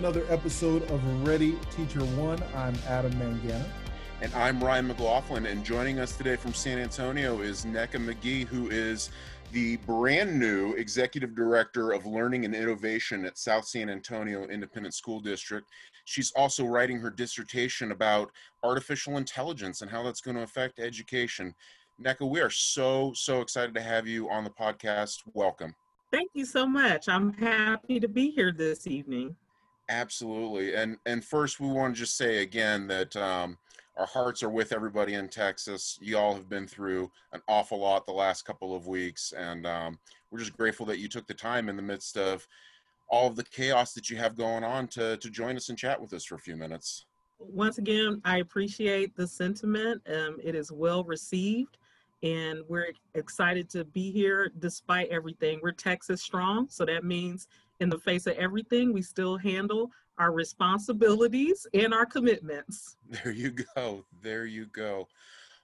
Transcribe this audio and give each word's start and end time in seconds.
another 0.00 0.24
episode 0.30 0.82
of 0.90 1.28
Ready 1.28 1.58
Teacher 1.76 2.00
One. 2.16 2.42
I'm 2.56 2.74
Adam 2.88 3.12
Mangana. 3.20 3.66
And 4.22 4.32
I'm 4.32 4.58
Ryan 4.64 4.86
McLaughlin. 4.86 5.44
And 5.44 5.62
joining 5.62 6.00
us 6.00 6.16
today 6.16 6.36
from 6.36 6.54
San 6.54 6.78
Antonio 6.78 7.42
is 7.42 7.66
Nneka 7.66 8.02
McGee, 8.02 8.46
who 8.46 8.70
is 8.70 9.10
the 9.52 9.76
brand 9.76 10.40
new 10.40 10.72
Executive 10.72 11.34
Director 11.34 11.92
of 11.92 12.06
Learning 12.06 12.46
and 12.46 12.54
Innovation 12.54 13.26
at 13.26 13.36
South 13.36 13.66
San 13.66 13.90
Antonio 13.90 14.44
Independent 14.44 14.94
School 14.94 15.20
District. 15.20 15.68
She's 16.06 16.32
also 16.34 16.64
writing 16.64 16.98
her 17.00 17.10
dissertation 17.10 17.92
about 17.92 18.30
artificial 18.62 19.18
intelligence 19.18 19.82
and 19.82 19.90
how 19.90 20.02
that's 20.02 20.22
going 20.22 20.38
to 20.38 20.42
affect 20.42 20.78
education. 20.78 21.54
Nneka, 22.02 22.26
we 22.26 22.40
are 22.40 22.48
so, 22.48 23.12
so 23.14 23.42
excited 23.42 23.74
to 23.74 23.82
have 23.82 24.06
you 24.06 24.30
on 24.30 24.44
the 24.44 24.50
podcast. 24.50 25.18
Welcome. 25.34 25.74
Thank 26.10 26.30
you 26.32 26.46
so 26.46 26.66
much. 26.66 27.06
I'm 27.06 27.34
happy 27.34 28.00
to 28.00 28.08
be 28.08 28.30
here 28.30 28.50
this 28.50 28.86
evening. 28.86 29.36
Absolutely. 29.90 30.74
And 30.74 30.96
and 31.04 31.22
first 31.22 31.58
we 31.58 31.68
want 31.68 31.94
to 31.94 32.00
just 32.00 32.16
say 32.16 32.42
again 32.42 32.86
that 32.86 33.14
um, 33.16 33.58
our 33.96 34.06
hearts 34.06 34.42
are 34.42 34.48
with 34.48 34.72
everybody 34.72 35.14
in 35.14 35.28
Texas. 35.28 35.98
You 36.00 36.16
all 36.16 36.32
have 36.32 36.48
been 36.48 36.68
through 36.68 37.10
an 37.32 37.42
awful 37.48 37.80
lot 37.80 38.06
the 38.06 38.12
last 38.12 38.44
couple 38.44 38.74
of 38.74 38.86
weeks, 38.86 39.32
and 39.36 39.66
um, 39.66 39.98
we're 40.30 40.38
just 40.38 40.56
grateful 40.56 40.86
that 40.86 40.98
you 40.98 41.08
took 41.08 41.26
the 41.26 41.34
time 41.34 41.68
in 41.68 41.76
the 41.76 41.82
midst 41.82 42.16
of 42.16 42.46
all 43.08 43.26
of 43.26 43.34
the 43.34 43.42
chaos 43.42 43.92
that 43.94 44.08
you 44.08 44.16
have 44.16 44.36
going 44.36 44.62
on 44.62 44.86
to, 44.86 45.16
to 45.16 45.28
join 45.28 45.56
us 45.56 45.68
and 45.68 45.76
chat 45.76 46.00
with 46.00 46.12
us 46.12 46.24
for 46.24 46.36
a 46.36 46.38
few 46.38 46.54
minutes. 46.54 47.06
Once 47.40 47.78
again, 47.78 48.20
I 48.24 48.38
appreciate 48.38 49.16
the 49.16 49.26
sentiment. 49.26 50.00
Um, 50.08 50.38
it 50.40 50.54
is 50.54 50.70
well 50.70 51.02
received, 51.02 51.78
and 52.22 52.60
we're 52.68 52.92
excited 53.14 53.68
to 53.70 53.84
be 53.84 54.12
here 54.12 54.52
despite 54.60 55.08
everything. 55.08 55.58
We're 55.60 55.72
Texas 55.72 56.22
strong, 56.22 56.68
so 56.70 56.84
that 56.84 57.02
means 57.02 57.48
in 57.80 57.88
the 57.88 57.98
face 57.98 58.26
of 58.26 58.36
everything, 58.36 58.92
we 58.92 59.02
still 59.02 59.36
handle 59.36 59.90
our 60.18 60.32
responsibilities 60.32 61.66
and 61.74 61.92
our 61.92 62.06
commitments. 62.06 62.96
There 63.24 63.32
you 63.32 63.50
go. 63.74 64.04
There 64.22 64.46
you 64.46 64.66
go. 64.66 65.08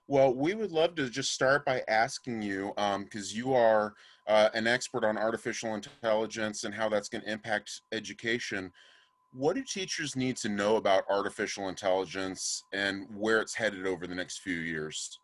Well, 0.09 0.35
we 0.35 0.55
would 0.55 0.73
love 0.73 0.95
to 0.97 1.09
just 1.09 1.33
start 1.33 1.65
by 1.65 1.83
asking 1.89 2.43
you, 2.43 2.73
because 2.77 3.33
um, 3.33 3.37
you 3.37 3.55
are 3.55 3.95
uh, 4.27 4.49
an 4.55 4.67
expert 4.67 5.05
on 5.05 5.19
artificial 5.19 5.75
intelligence 5.75 6.65
and 6.65 6.75
how 6.75 6.89
that's 6.89 7.09
going 7.09 7.23
to 7.23 7.31
impact 7.31 7.83
education. 7.93 8.73
What 9.33 9.57
do 9.57 9.63
teachers 9.63 10.17
need 10.17 10.37
to 10.39 10.49
know 10.49 10.77
about 10.77 11.05
artificial 11.11 11.69
intelligence 11.69 12.65
and 12.73 13.07
where 13.15 13.41
it's 13.41 13.55
headed 13.55 13.87
over 13.87 14.07
the 14.07 14.15
next 14.15 14.39
few 14.39 14.59
years? 14.59 15.21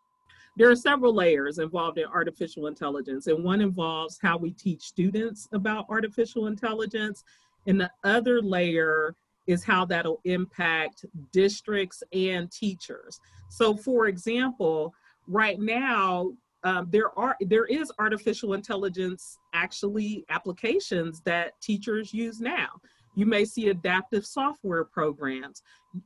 There 0.55 0.69
are 0.69 0.75
several 0.75 1.15
layers 1.15 1.57
involved 1.57 1.97
in 1.97 2.05
artificial 2.05 2.67
intelligence, 2.67 3.27
and 3.27 3.43
one 3.43 3.61
involves 3.61 4.19
how 4.21 4.37
we 4.37 4.51
teach 4.51 4.81
students 4.81 5.47
about 5.51 5.87
artificial 5.89 6.47
intelligence, 6.47 7.23
and 7.65 7.79
the 7.81 7.89
other 8.03 8.41
layer 8.41 9.15
is 9.47 9.63
how 9.63 9.83
that'll 9.85 10.21
impact 10.25 11.05
districts 11.31 12.03
and 12.13 12.51
teachers. 12.51 13.19
So, 13.49 13.75
for 13.75 14.07
example, 14.07 14.93
right 15.27 15.59
now, 15.59 16.31
um, 16.63 16.87
there 16.91 17.17
are 17.19 17.35
there 17.41 17.65
is 17.65 17.91
artificial 17.99 18.53
intelligence 18.53 19.37
actually 19.53 20.23
applications 20.29 21.21
that 21.25 21.59
teachers 21.61 22.13
use 22.13 22.39
now. 22.39 22.69
You 23.15 23.25
may 23.25 23.45
see 23.45 23.69
adaptive 23.69 24.25
software 24.25 24.85
programs. 24.85 25.61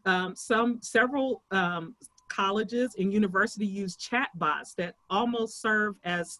Um, 0.05 0.35
some 0.35 0.79
several 0.81 1.43
um, 1.51 1.95
colleges 2.29 2.95
and 2.97 3.11
universities 3.11 3.69
use 3.69 3.97
chatbots 3.97 4.75
that 4.75 4.95
almost 5.09 5.61
serve 5.61 5.95
as, 6.03 6.39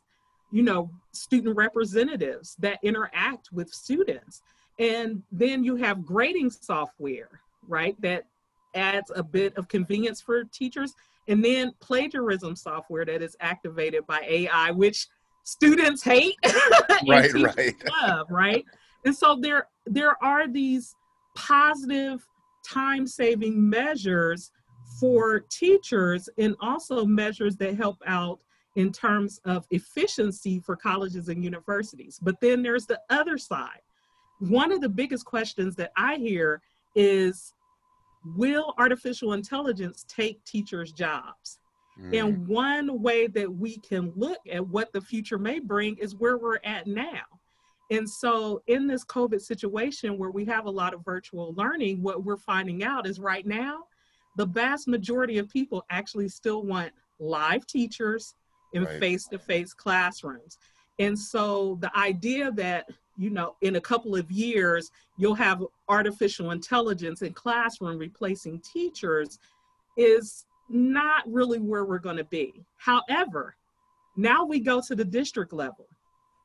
you 0.52 0.63
know, 0.63 0.89
student 1.11 1.55
representatives 1.55 2.55
that 2.59 2.79
interact 2.83 3.52
with 3.52 3.69
students. 3.69 4.41
And 4.79 5.23
then 5.31 5.63
you 5.63 5.75
have 5.78 6.06
grading 6.06 6.51
software, 6.51 7.41
right, 7.67 8.00
that 8.01 8.25
adds 8.75 9.12
a 9.16 9.23
bit 9.23 9.56
of 9.57 9.67
convenience 9.67 10.22
for 10.22 10.44
teachers. 10.45 10.94
And 11.28 11.44
then 11.44 11.73
plagiarism 11.79 12.56
software 12.56 13.06
that 13.06 13.22
is 13.22 13.35
activated 13.39 14.06
by 14.07 14.22
AI, 14.28 14.72
which 14.72 15.07
students 15.44 16.03
hate 16.03 16.35
right, 17.07 17.33
right. 17.33 17.75
love, 18.03 18.28
right? 18.29 18.66
And 19.06 19.16
so 19.16 19.38
there 19.39 19.67
there 19.85 20.22
are 20.23 20.47
these 20.47 20.94
positive 21.35 22.25
time-saving 22.66 23.69
measures 23.69 24.51
for 25.00 25.40
teachers 25.40 26.30
and 26.38 26.56
also 26.59 27.06
measures 27.06 27.56
that 27.58 27.75
help 27.75 27.98
out 28.06 28.40
in 28.75 28.92
terms 28.92 29.40
of 29.46 29.66
efficiency 29.72 30.59
for 30.59 30.75
colleges 30.75 31.30
and 31.30 31.44
universities. 31.44 32.20
But 32.22 32.40
then 32.42 32.62
there's 32.62 32.86
the 32.86 33.02
other 33.09 33.38
side 33.38 33.81
one 34.40 34.72
of 34.72 34.81
the 34.81 34.90
biggest 34.90 35.25
questions 35.25 35.75
that 35.75 35.92
I 35.96 36.16
hear 36.16 36.62
is 36.96 37.53
will 38.36 38.74
artificial 38.78 39.34
intelligence 39.34 40.06
take 40.08 40.44
teachers' 40.44 40.92
jobs? 40.92 41.59
Mm. 42.00 42.19
And 42.19 42.48
one 42.48 43.02
way 43.02 43.28
that 43.28 43.52
we 43.52 43.78
can 43.78 44.12
look 44.16 44.40
at 44.52 44.66
what 44.66 44.92
the 44.94 45.02
future 45.02 45.40
may 45.40 45.59
bring 45.59 45.98
is 45.98 46.16
where 46.16 46.38
we're 46.38 46.59
at 46.64 46.88
now. 46.88 47.24
And 47.90 48.08
so, 48.08 48.62
in 48.68 48.86
this 48.86 49.06
COVID 49.06 49.42
situation 49.42 50.18
where 50.18 50.30
we 50.30 50.44
have 50.46 50.66
a 50.66 50.69
lot 50.69 50.94
of 50.94 51.06
virtual 51.06 51.54
learning, 51.54 52.02
what 52.02 52.24
we're 52.24 52.38
finding 52.38 52.84
out 52.84 53.08
is 53.08 53.18
right 53.18 53.46
now, 53.46 53.86
the 54.38 54.46
vast 54.46 54.88
majority 54.88 55.38
of 55.38 55.50
people 55.50 55.84
actually 55.90 56.30
still 56.30 56.64
want 56.64 56.92
live 57.20 57.68
teachers 57.68 58.36
in 58.74 58.86
face 59.00 59.28
to 59.28 59.40
face 59.40 59.74
classrooms. 59.74 60.58
And 61.00 61.18
so, 61.18 61.78
the 61.81 61.96
idea 61.98 62.52
that 62.53 62.90
you 63.18 63.31
know, 63.31 63.56
in 63.62 63.75
a 63.78 63.81
couple 63.81 64.16
of 64.16 64.30
years, 64.31 64.92
you'll 65.18 65.36
have 65.36 65.64
artificial 65.90 66.52
intelligence 66.52 67.24
in 67.24 67.34
classroom 67.34 67.98
replacing 67.98 68.59
teachers 68.59 69.40
is 69.98 70.46
not 70.69 71.24
really 71.28 71.59
where 71.59 71.84
we're 71.84 71.98
going 71.98 72.18
to 72.18 72.24
be. 72.25 72.64
However, 72.78 73.56
now 74.16 74.46
we 74.46 74.59
go 74.59 74.81
to 74.81 74.96
the 74.96 75.06
district 75.06 75.52
level. 75.52 75.88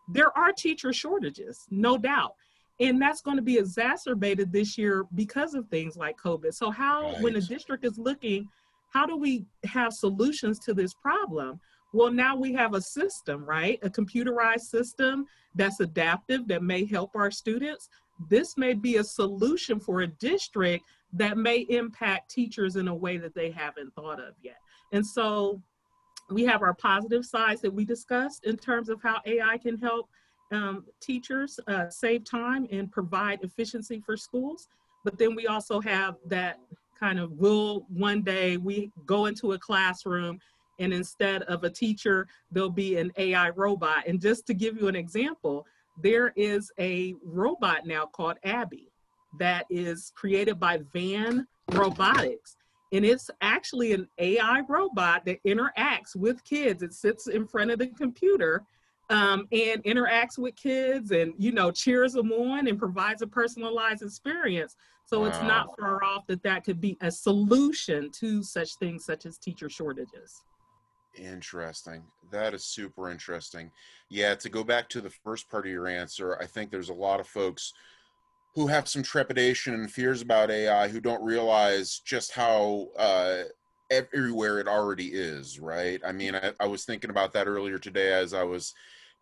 There 0.09 0.37
are 0.37 0.53
teacher 0.53 0.93
shortages, 0.93 1.67
no 1.71 1.99
doubt. 1.99 2.35
And 2.83 3.01
that's 3.01 3.21
going 3.21 3.37
to 3.37 3.43
be 3.43 3.59
exacerbated 3.59 4.53
this 4.53 4.77
year 4.77 5.07
because 5.15 5.55
of 5.55 5.69
things 5.69 5.97
like 5.97 6.19
COVID. 6.19 6.53
So, 6.53 6.71
how, 6.71 7.13
right. 7.13 7.23
when 7.23 7.35
the 7.35 7.41
district 7.41 7.85
is 7.85 7.97
looking, 7.97 8.49
how 8.93 9.07
do 9.07 9.17
we 9.17 9.47
have 9.65 9.93
solutions 9.93 10.59
to 10.61 10.75
this 10.75 10.93
problem? 10.93 11.61
Well, 11.93 12.11
now 12.11 12.35
we 12.35 12.53
have 12.55 12.75
a 12.75 12.81
system, 12.81 13.45
right? 13.45 13.79
A 13.83 13.89
computerized 13.89 14.63
system 14.63 15.27
that's 15.55 15.79
adaptive 15.79 16.49
that 16.49 16.65
may 16.65 16.85
help 16.85 17.15
our 17.15 17.31
students. 17.31 17.89
This 18.29 18.57
may 18.57 18.75
be 18.75 18.97
a 18.97 19.05
solution 19.05 19.79
for 19.79 20.01
a 20.01 20.09
district 20.09 20.85
that 21.13 21.39
may 21.39 21.59
impact 21.69 22.33
teachers 22.33 22.75
in 22.75 22.89
a 22.89 22.95
way 22.95 23.17
that 23.19 23.35
they 23.35 23.51
haven't 23.51 23.95
thought 23.95 24.19
of 24.19 24.35
yet. 24.43 24.59
And 24.93 25.07
so 25.07 25.63
we 26.31 26.45
have 26.47 26.63
our 26.63 26.75
positive 26.75 27.25
sides 27.25 27.61
that 27.61 27.73
we 27.73 27.85
discussed 27.85 28.45
in 28.45 28.57
terms 28.57 28.89
of 28.89 29.01
how 29.03 29.21
AI 29.25 29.59
can 29.59 29.79
help 29.79 30.09
um, 30.53 30.85
teachers 31.01 31.59
uh, 31.67 31.89
save 31.89 32.25
time 32.25 32.67
and 32.71 32.93
provide 32.93 33.41
efficiency 33.43 34.03
for 34.05 34.17
schools. 34.17 34.69
But 35.05 35.19
then 35.19 35.35
we 35.35 35.47
also 35.47 35.81
have 35.81 36.17
that 36.27 36.61
kind 36.99 37.19
of 37.19 37.33
will 37.33 37.87
one 37.89 38.23
day 38.23 38.57
we 38.59 38.93
go 39.07 39.27
into 39.27 39.53
a 39.53 39.59
classroom 39.59 40.39
and 40.79 40.93
instead 40.93 41.43
of 41.45 41.65
a 41.65 41.71
teacher, 41.71 42.27
there'll 42.51 42.71
be 42.71 42.97
an 42.97 43.13
AI 43.17 43.51
robot. 43.51 44.05
And 44.07 44.21
just 44.21 44.47
to 44.47 44.55
give 44.55 44.77
you 44.77 44.89
an 44.89 44.97
example, 44.97 45.67
there 46.03 46.33
is 46.37 46.73
a 46.79 47.15
robot 47.25 47.87
now 47.87 48.07
called 48.07 48.39
Abby 48.45 48.89
that 49.39 49.67
is 49.71 50.13
created 50.15 50.59
by 50.59 50.81
Van 50.93 51.47
Robotics. 51.73 52.57
And 52.93 53.05
it's 53.05 53.31
actually 53.41 53.93
an 53.93 54.09
AI 54.19 54.63
robot 54.69 55.25
that 55.25 55.43
interacts 55.47 56.15
with 56.15 56.45
kids. 56.45 56.83
It 56.83 56.93
sits 56.93 57.29
in 57.29 57.47
front 57.47 57.71
of 57.71 57.79
the 57.79 57.87
computer 57.87 58.65
um, 59.13 59.47
and 59.53 59.85
interacts 59.85 60.39
with 60.39 60.57
kids 60.57 61.11
and, 61.11 61.35
you 61.37 61.53
know, 61.53 61.71
cheers 61.71 62.15
them 62.15 62.33
on 62.33 62.67
and 62.67 62.79
provides 62.79 63.21
a 63.21 63.27
personalized 63.27 64.03
experience. 64.03 64.75
So 65.05 65.21
wow. 65.21 65.27
it's 65.27 65.43
not 65.43 65.69
far 65.79 66.03
off 66.03 66.27
that 66.29 66.43
that 66.45 66.65
could 66.65 66.81
be 66.81 66.97
a 67.03 67.11
solution 67.11 68.11
to 68.13 68.43
such 68.43 68.77
things 68.77 69.05
such 69.05 69.27
as 69.27 69.37
teacher 69.37 69.69
shortages. 69.69 70.43
Interesting. 71.19 72.03
That 72.31 72.55
is 72.55 72.65
super 72.65 73.11
interesting. 73.11 73.71
Yeah, 74.09 74.35
to 74.37 74.49
go 74.49 74.65
back 74.65 74.89
to 74.91 75.03
the 75.03 75.11
first 75.11 75.51
part 75.51 75.67
of 75.67 75.73
your 75.73 75.89
answer, 75.89 76.39
I 76.41 76.47
think 76.47 76.71
there's 76.71 76.89
a 76.89 76.95
lot 76.95 77.21
of 77.21 77.27
folks 77.27 77.75
who 78.55 78.67
have 78.67 78.89
some 78.89 79.03
trepidation 79.03 79.75
and 79.75 79.93
fears 79.93 80.23
about 80.23 80.51
AI 80.51 80.89
who 80.89 81.01
don't 81.01 81.23
realize 81.23 82.01
just 82.03 82.33
how 82.33 82.89
uh, 82.99 83.43
everywhere 83.91 84.59
it 84.59 84.69
already 84.69 85.09
is, 85.09 85.61
right? 85.61 86.01
I 86.05 86.13
mean, 86.13 86.35
I, 86.35 86.53
I 86.59 86.67
was 86.67 86.87
thinking 86.87 87.11
about 87.11 87.35
that 87.35 87.47
earlier 87.47 87.79
today 87.79 88.15
as 88.15 88.33
I 88.33 88.43
was 88.43 88.73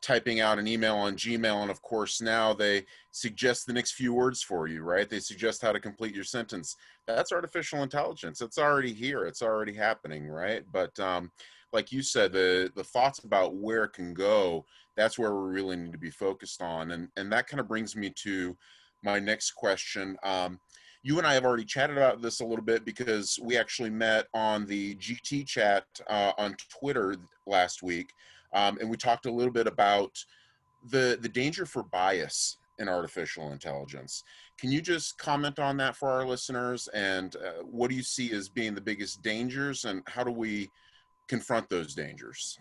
typing 0.02 0.41
out 0.41 0.58
an 0.58 0.67
email 0.67 0.97
on 0.97 1.17
Gmail, 1.17 1.62
and 1.62 1.70
of 1.70 1.82
course, 1.82 2.20
now 2.20 2.52
they 2.52 2.85
suggest 3.11 3.67
the 3.67 3.73
next 3.73 3.93
few 3.93 4.14
words 4.14 4.43
for 4.43 4.67
you, 4.67 4.82
right? 4.82 5.08
They 5.08 5.20
suggest 5.20 5.62
how 5.62 5.73
to 5.73 5.81
complete 5.81 6.14
your 6.14 6.25
sentence. 6.25 6.76
That's 7.06 7.32
artificial 7.32 7.82
intelligence. 7.82 8.41
It's 8.41 8.58
already 8.58 8.93
here, 8.93 9.26
it's 9.26 9.43
already 9.43 9.75
happening, 9.75 10.26
right? 10.29 10.64
But, 10.73 10.99
um, 10.99 11.31
like 11.73 11.93
you 11.93 12.02
said, 12.02 12.32
the 12.32 12.70
the 12.75 12.85
thoughts 12.85 13.20
about 13.20 13.55
where 13.55 13.85
it 13.85 13.93
can 13.93 14.12
go, 14.12 14.64
that's 14.97 15.19
where 15.19 15.35
we 15.35 15.52
really 15.52 15.76
need 15.76 15.93
to 15.93 15.99
be 15.99 16.11
focused 16.11 16.62
on. 16.62 16.91
And 16.91 17.08
and 17.17 17.32
that 17.32 17.47
kind 17.47 17.61
of 17.61 17.69
brings 17.69 17.94
me 17.94 18.12
to 18.23 18.56
my 19.02 19.19
next 19.19 19.52
question. 19.52 20.17
Um, 20.23 20.58
you 21.02 21.17
and 21.19 21.26
I 21.26 21.35
have 21.35 21.44
already 21.44 21.64
chatted 21.64 21.97
about 21.97 22.20
this 22.20 22.41
a 22.41 22.44
little 22.44 22.64
bit 22.64 22.85
because 22.85 23.38
we 23.43 23.56
actually 23.56 23.91
met 23.91 24.26
on 24.35 24.67
the 24.67 24.97
GT 24.97 25.47
chat 25.47 25.85
uh, 26.08 26.32
on 26.37 26.56
Twitter 26.79 27.17
last 27.47 27.82
week, 27.82 28.12
um, 28.52 28.79
and 28.81 28.91
we 28.91 28.97
talked 28.97 29.26
a 29.26 29.32
little 29.32 29.52
bit 29.52 29.67
about 29.67 30.12
the 30.91 31.19
the 31.20 31.29
danger 31.29 31.67
for 31.67 31.82
bias 31.82 32.58
in 32.79 32.88
artificial 32.88 33.52
intelligence. 33.52 34.25
Can 34.58 34.70
you 34.70 34.81
just 34.81 35.19
comment 35.19 35.58
on 35.58 35.76
that 35.76 35.94
for 35.94 36.08
our 36.08 36.26
listeners? 36.26 36.88
And 36.94 37.37
uh, 37.37 37.62
what 37.62 37.91
do 37.91 37.97
you 37.97 38.02
see 38.02 38.32
as 38.32 38.49
being 38.49 38.75
the 38.75 38.81
biggest 38.81 39.23
dangers, 39.23 39.85
and 39.85 40.02
how 40.06 40.25
do 40.25 40.32
we 40.32 40.70
confront 41.29 41.69
those 41.69 41.94
dangers? 41.94 42.58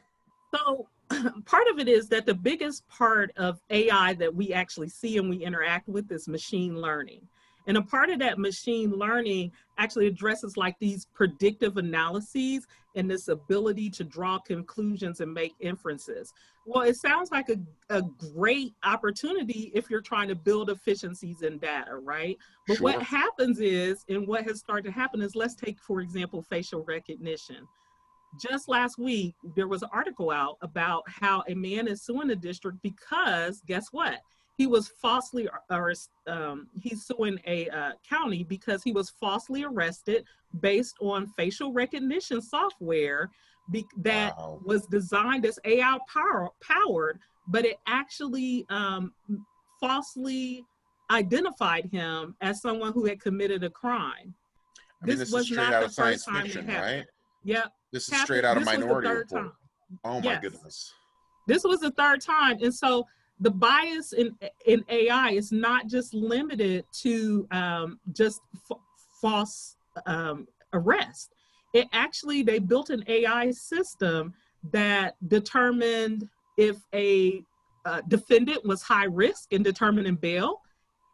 So, 0.56 0.88
part 1.46 1.68
of 1.72 1.80
it 1.80 1.88
is 1.88 2.08
that 2.10 2.26
the 2.26 2.34
biggest 2.34 2.88
part 2.88 3.32
of 3.38 3.60
AI 3.70 4.14
that 4.16 4.34
we 4.34 4.54
actually 4.54 4.90
see 4.90 5.18
and 5.18 5.30
we 5.30 5.38
interact 5.38 5.88
with 5.88 6.12
is 6.12 6.28
machine 6.28 6.80
learning. 6.80 7.22
And 7.70 7.78
a 7.78 7.84
part 7.84 8.10
of 8.10 8.18
that 8.18 8.40
machine 8.40 8.90
learning 8.90 9.52
actually 9.78 10.08
addresses 10.08 10.58
like 10.58 10.76
these 10.80 11.06
predictive 11.14 11.78
analyses 11.78 12.66
and 12.96 13.10
this 13.10 13.28
ability 13.28 13.92
to 13.92 14.04
draw 14.04 14.40
conclusions 14.40 15.20
and 15.20 15.32
make 15.32 15.54
inferences. 15.60 16.34
Well, 16.66 16.82
it 16.82 16.96
sounds 16.96 17.30
like 17.30 17.50
a, 17.50 17.60
a 17.96 18.02
great 18.34 18.74
opportunity 18.84 19.72
if 19.76 19.88
you're 19.88 20.02
trying 20.02 20.30
to 20.30 20.36
build 20.36 20.72
efficiencies 20.72 21.44
in 21.44 21.60
data, 21.60 21.96
right? 21.96 22.40
But 22.68 22.78
sure. 22.78 22.86
what 22.86 23.04
happens 23.04 23.60
is, 23.60 24.04
and 24.10 24.28
what 24.28 24.46
has 24.46 24.58
started 24.58 24.86
to 24.86 24.92
happen 24.92 25.22
is, 25.22 25.36
let's 25.36 25.54
take, 25.54 25.80
for 25.80 26.02
example, 26.02 26.42
facial 26.42 26.84
recognition. 26.84 27.68
Just 28.42 28.68
last 28.68 28.98
week, 28.98 29.36
there 29.56 29.68
was 29.68 29.84
an 29.84 29.90
article 29.94 30.32
out 30.32 30.58
about 30.64 31.04
how 31.08 31.44
a 31.48 31.54
man 31.54 31.88
is 31.88 32.02
suing 32.02 32.30
the 32.30 32.36
district 32.36 32.80
because, 32.82 33.62
guess 33.68 33.90
what? 33.92 34.22
He 34.60 34.68
was 34.68 34.90
falsely 34.90 35.48
or 35.70 35.94
um, 36.28 36.68
he's 36.78 37.06
suing 37.06 37.40
a 37.48 37.70
uh, 37.70 37.92
county 38.08 38.44
because 38.44 38.84
he 38.84 38.92
was 38.92 39.10
falsely 39.10 39.64
arrested 39.64 40.26
based 40.60 40.98
on 41.00 41.28
facial 41.38 41.72
recognition 41.72 42.42
software 42.42 43.30
be- 43.72 43.88
that 43.96 44.38
wow. 44.38 44.60
was 44.66 44.86
designed 44.88 45.46
as 45.46 45.60
AI 45.64 45.98
power- 46.14 46.50
powered, 46.62 47.20
but 47.48 47.64
it 47.64 47.78
actually 47.88 48.66
um, 48.70 49.14
falsely 49.80 50.66
identified 51.10 51.90
him 51.90 52.36
as 52.42 52.62
someone 52.62 52.92
who 52.92 53.06
had 53.06 53.22
committed 53.22 53.64
a 53.64 53.70
crime. 53.70 54.36
I 55.02 55.06
mean, 55.06 55.18
this, 55.18 55.20
this 55.20 55.32
was 55.32 55.52
not 55.52 55.84
the 55.84 55.90
first 55.90 56.26
time 56.26 56.44
fiction, 56.44 56.70
it 56.70 56.74
happened. 56.74 56.98
Right? 56.98 57.06
Yep. 57.46 57.72
This 57.94 58.12
is 58.12 58.22
straight 58.24 58.44
out 58.44 58.58
of 58.58 58.66
Minority 58.66 59.08
Report. 59.08 59.54
Oh 60.04 60.20
my 60.20 60.34
yes. 60.34 60.42
goodness. 60.42 60.94
This 61.48 61.64
was 61.64 61.80
the 61.80 61.92
third 61.92 62.20
time, 62.20 62.58
and 62.62 62.76
so 62.76 63.08
the 63.40 63.52
bias 63.52 64.14
in 64.14 64.36
in 64.66 64.84
AI 64.90 65.32
is 65.32 65.52
not 65.52 65.88
just 65.88 66.14
limited 66.14 66.86
to 67.02 67.48
um, 67.52 68.00
just 68.14 68.42
f- 68.70 68.78
false 69.22 69.76
um, 70.06 70.48
arrest. 70.74 71.34
It 71.74 71.88
actually 71.94 72.44
they 72.44 72.60
built 72.60 72.90
an 72.90 73.04
AI 73.08 73.52
system 73.52 74.34
that 74.72 75.16
determined 75.28 76.28
if 76.58 76.78
a 76.94 77.44
uh, 77.86 78.02
defendant 78.08 78.66
was 78.66 78.82
high 78.82 79.06
risk 79.06 79.54
in 79.54 79.64
determining 79.64 80.16
bail. 80.16 80.62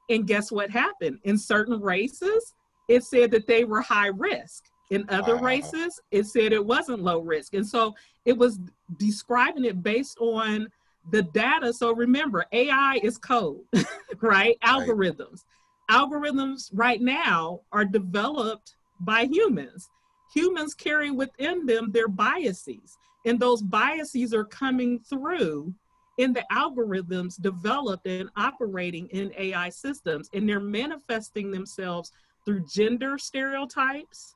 And 0.10 0.28
guess 0.28 0.52
what 0.52 0.70
happened? 0.70 1.20
In 1.24 1.38
certain 1.38 1.80
races, 1.80 2.54
it 2.88 3.04
said 3.04 3.32
that 3.32 3.48
they 3.48 3.66
were 3.66 3.82
high 3.82 4.08
risk. 4.08 4.64
In 4.92 5.06
other 5.10 5.36
wow. 5.36 5.44
races, 5.44 6.00
it 6.12 6.26
said 6.26 6.54
it 6.54 6.64
wasn't 6.64 7.02
low 7.02 7.20
risk. 7.20 7.56
And 7.56 7.66
so 7.66 7.96
it 8.26 8.38
was 8.38 8.60
describing 8.98 9.66
it 9.66 9.82
based 9.82 10.18
on 10.20 10.68
the 11.12 11.24
data. 11.24 11.74
So 11.74 11.94
remember, 11.94 12.46
AI 12.52 13.00
is 13.04 13.18
code, 13.18 13.62
right? 14.22 14.58
Algorithms. 14.64 15.44
Algorithms 15.90 16.70
right 16.74 17.02
now 17.02 17.62
are 17.72 17.86
developed 17.86 18.76
by 19.02 19.24
humans. 19.24 19.90
Humans 20.34 20.74
carry 20.74 21.12
within 21.12 21.66
them 21.66 21.92
their 21.92 22.08
biases, 22.08 22.98
and 23.26 23.40
those 23.40 23.62
biases 23.62 24.34
are 24.34 24.46
coming 24.46 25.00
through 25.00 25.74
in 26.18 26.34
the 26.34 26.44
algorithms 26.52 27.40
developed 27.42 28.08
and 28.08 28.30
operating 28.36 29.08
in 29.10 29.34
AI 29.38 29.70
systems, 29.70 30.30
and 30.34 30.48
they're 30.48 30.60
manifesting 30.60 31.52
themselves 31.52 32.12
through 32.46 32.66
gender 32.66 33.18
stereotypes. 33.18 34.36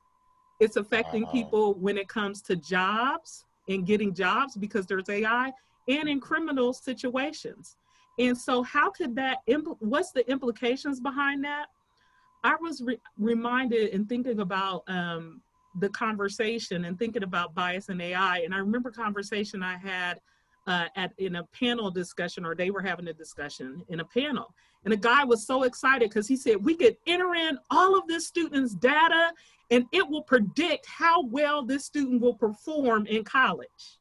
It's 0.60 0.76
affecting 0.76 1.24
uh-huh. 1.24 1.32
people 1.32 1.74
when 1.74 1.96
it 1.96 2.08
comes 2.08 2.42
to 2.42 2.56
jobs 2.56 3.44
and 3.68 3.86
getting 3.86 4.14
jobs 4.14 4.56
because 4.56 4.86
there's 4.86 5.08
AI 5.08 5.52
and 5.90 6.08
in 6.08 6.20
criminal 6.20 6.72
situations. 6.72 7.76
And 8.18 8.36
so, 8.36 8.62
how 8.62 8.90
could 8.90 9.14
that, 9.16 9.38
what's 9.78 10.12
the 10.12 10.28
implications 10.30 11.00
behind 11.00 11.44
that? 11.44 11.66
I 12.44 12.56
was 12.60 12.82
re- 12.82 13.00
reminded 13.18 13.90
in 13.90 14.06
thinking 14.06 14.40
about 14.40 14.82
um, 14.88 15.40
the 15.78 15.88
conversation 15.90 16.84
and 16.84 16.98
thinking 16.98 17.22
about 17.22 17.54
bias 17.54 17.88
in 17.88 18.00
AI. 18.00 18.38
And 18.38 18.54
I 18.54 18.58
remember 18.58 18.90
conversation 18.90 19.62
I 19.62 19.76
had 19.76 20.20
uh, 20.66 20.86
at 20.96 21.12
in 21.18 21.36
a 21.36 21.44
panel 21.44 21.90
discussion, 21.90 22.44
or 22.44 22.54
they 22.54 22.70
were 22.70 22.82
having 22.82 23.08
a 23.08 23.12
discussion 23.12 23.82
in 23.88 24.00
a 24.00 24.04
panel. 24.04 24.54
And 24.84 24.92
the 24.92 24.96
guy 24.96 25.24
was 25.24 25.46
so 25.46 25.64
excited 25.64 26.08
because 26.08 26.26
he 26.26 26.36
said, 26.36 26.62
we 26.62 26.74
could 26.74 26.96
enter 27.06 27.34
in 27.34 27.58
all 27.70 27.98
of 27.98 28.06
this 28.06 28.26
student's 28.26 28.74
data 28.74 29.32
and 29.70 29.86
it 29.92 30.08
will 30.08 30.22
predict 30.22 30.86
how 30.86 31.22
well 31.26 31.62
this 31.62 31.84
student 31.84 32.20
will 32.20 32.34
perform 32.34 33.06
in 33.06 33.24
college. 33.24 33.98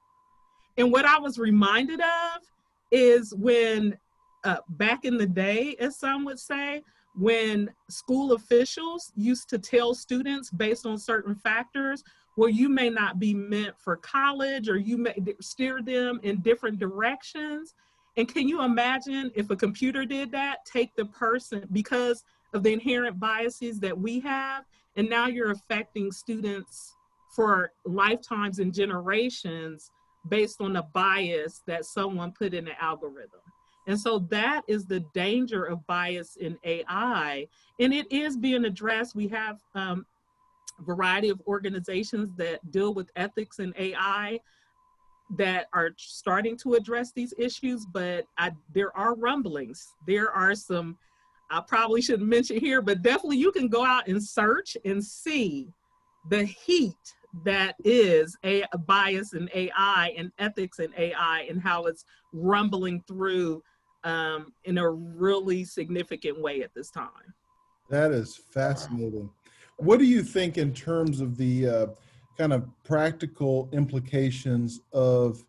And 0.80 0.94
what 0.94 1.04
I 1.04 1.20
was 1.20 1.38
reminded 1.38 2.00
of 2.00 2.42
is 2.90 3.34
when 3.36 3.98
uh, 4.46 4.58
back 4.70 5.04
in 5.04 5.18
the 5.18 5.28
day, 5.28 5.76
as 5.78 6.00
some 6.00 6.24
would 6.24 6.40
say, 6.40 6.81
when 7.16 7.70
school 7.90 8.31
officials 8.31 9.12
used 9.18 9.50
to 9.50 9.60
tell 9.60 9.94
students 9.94 10.50
based 10.50 10.86
on 10.86 10.98
certain 10.98 11.36
factors, 11.36 12.02
well, 12.38 12.48
you 12.48 12.70
may 12.70 12.90
not 12.90 13.20
be 13.20 13.34
meant 13.34 13.78
for 13.78 13.98
college 13.98 14.70
or 14.70 14.78
you 14.78 14.98
may 14.98 15.16
steer 15.42 15.81
them 15.81 16.22
in 16.24 16.40
different 16.40 16.80
directions. 16.80 17.76
And 18.16 18.34
can 18.34 18.48
you 18.48 18.62
imagine 18.62 19.31
if 19.36 19.50
a 19.50 19.58
computer 19.58 20.06
did 20.06 20.31
that, 20.31 20.66
take 20.66 20.96
the 20.96 21.06
person 21.06 21.68
because 21.74 22.24
of 22.54 22.64
the 22.64 22.72
inherent 22.72 23.20
biases 23.20 23.81
that 23.81 23.98
we 23.98 24.22
have, 24.22 24.64
and 24.96 25.10
now 25.10 25.28
you're 25.28 25.52
affecting 25.52 26.10
students 26.10 26.96
for 27.36 27.74
lifetimes 27.84 28.60
and 28.60 28.74
generations 28.74 29.92
based 30.27 30.62
on 30.62 30.75
a 30.75 30.83
bias 30.83 31.62
that 31.66 31.85
someone 31.85 32.31
put 32.31 32.54
in 32.54 32.66
the 32.66 32.83
algorithm. 32.83 33.40
And 33.88 33.99
so 33.99 34.19
that 34.30 34.61
is 34.68 34.85
the 34.85 34.99
danger 35.14 35.64
of 35.64 35.85
bias 35.88 36.35
in 36.35 36.57
AI. 36.64 37.47
And 37.80 37.94
it 37.94 38.11
is 38.11 38.38
being 38.38 38.66
addressed. 38.66 39.16
We 39.16 39.28
have 39.30 39.59
um, 39.73 40.06
a 40.80 40.83
variety 40.83 41.30
of 41.30 41.42
organizations 41.47 42.30
that 42.38 42.59
deal 42.71 42.94
with 42.94 43.09
ethics 43.16 43.59
in 43.59 43.73
AI 43.78 44.40
that 45.38 45.68
are 45.73 45.92
starting 45.97 46.57
to 46.57 46.73
address 46.73 47.11
these 47.11 47.33
issues, 47.38 47.85
but 47.85 48.26
I, 48.38 48.52
there 48.73 48.95
are 48.97 49.16
rumblings. 49.16 49.88
There 50.07 50.31
are 50.31 50.56
some, 50.56 50.97
I 51.52 51.61
probably 51.61 52.02
shouldn't 52.02 52.28
mention 52.28 52.59
here, 52.59 52.81
but 52.81 53.02
definitely 53.02 53.38
you 53.38 53.52
can 53.52 53.68
go 53.68 53.85
out 53.85 54.07
and 54.07 54.23
search 54.23 54.76
and 54.85 55.04
see 55.04 55.69
the 56.30 56.44
heat 56.44 57.16
that 57.44 57.76
is 57.83 58.38
a, 58.44 58.66
bias 58.86 59.33
in 59.33 59.50
AI 59.54 60.14
and 60.18 60.31
ethics 60.40 60.80
in 60.80 60.94
AI 60.98 61.45
and 61.50 61.62
how 61.62 61.86
it's 61.86 62.06
rumbling 62.33 63.04
through 63.07 63.64
um, 64.04 64.54
in 64.66 64.78
a 64.78 64.90
really 64.90 65.64
significant 65.64 66.40
way 66.42 66.62
at 66.62 66.74
this 66.74 66.90
time. 66.90 67.33
That 67.90 68.12
is 68.12 68.36
fascinating. 68.36 69.30
What 69.78 70.00
do 70.00 70.06
you 70.06 70.24
think 70.24 70.57
in 70.57 70.74
terms 70.74 71.21
of 71.21 71.38
the 71.38 71.68
uh, 71.68 71.88
kind 72.38 72.54
of 72.54 72.68
practical 72.83 73.69
implications 73.71 74.81
of 74.94 75.44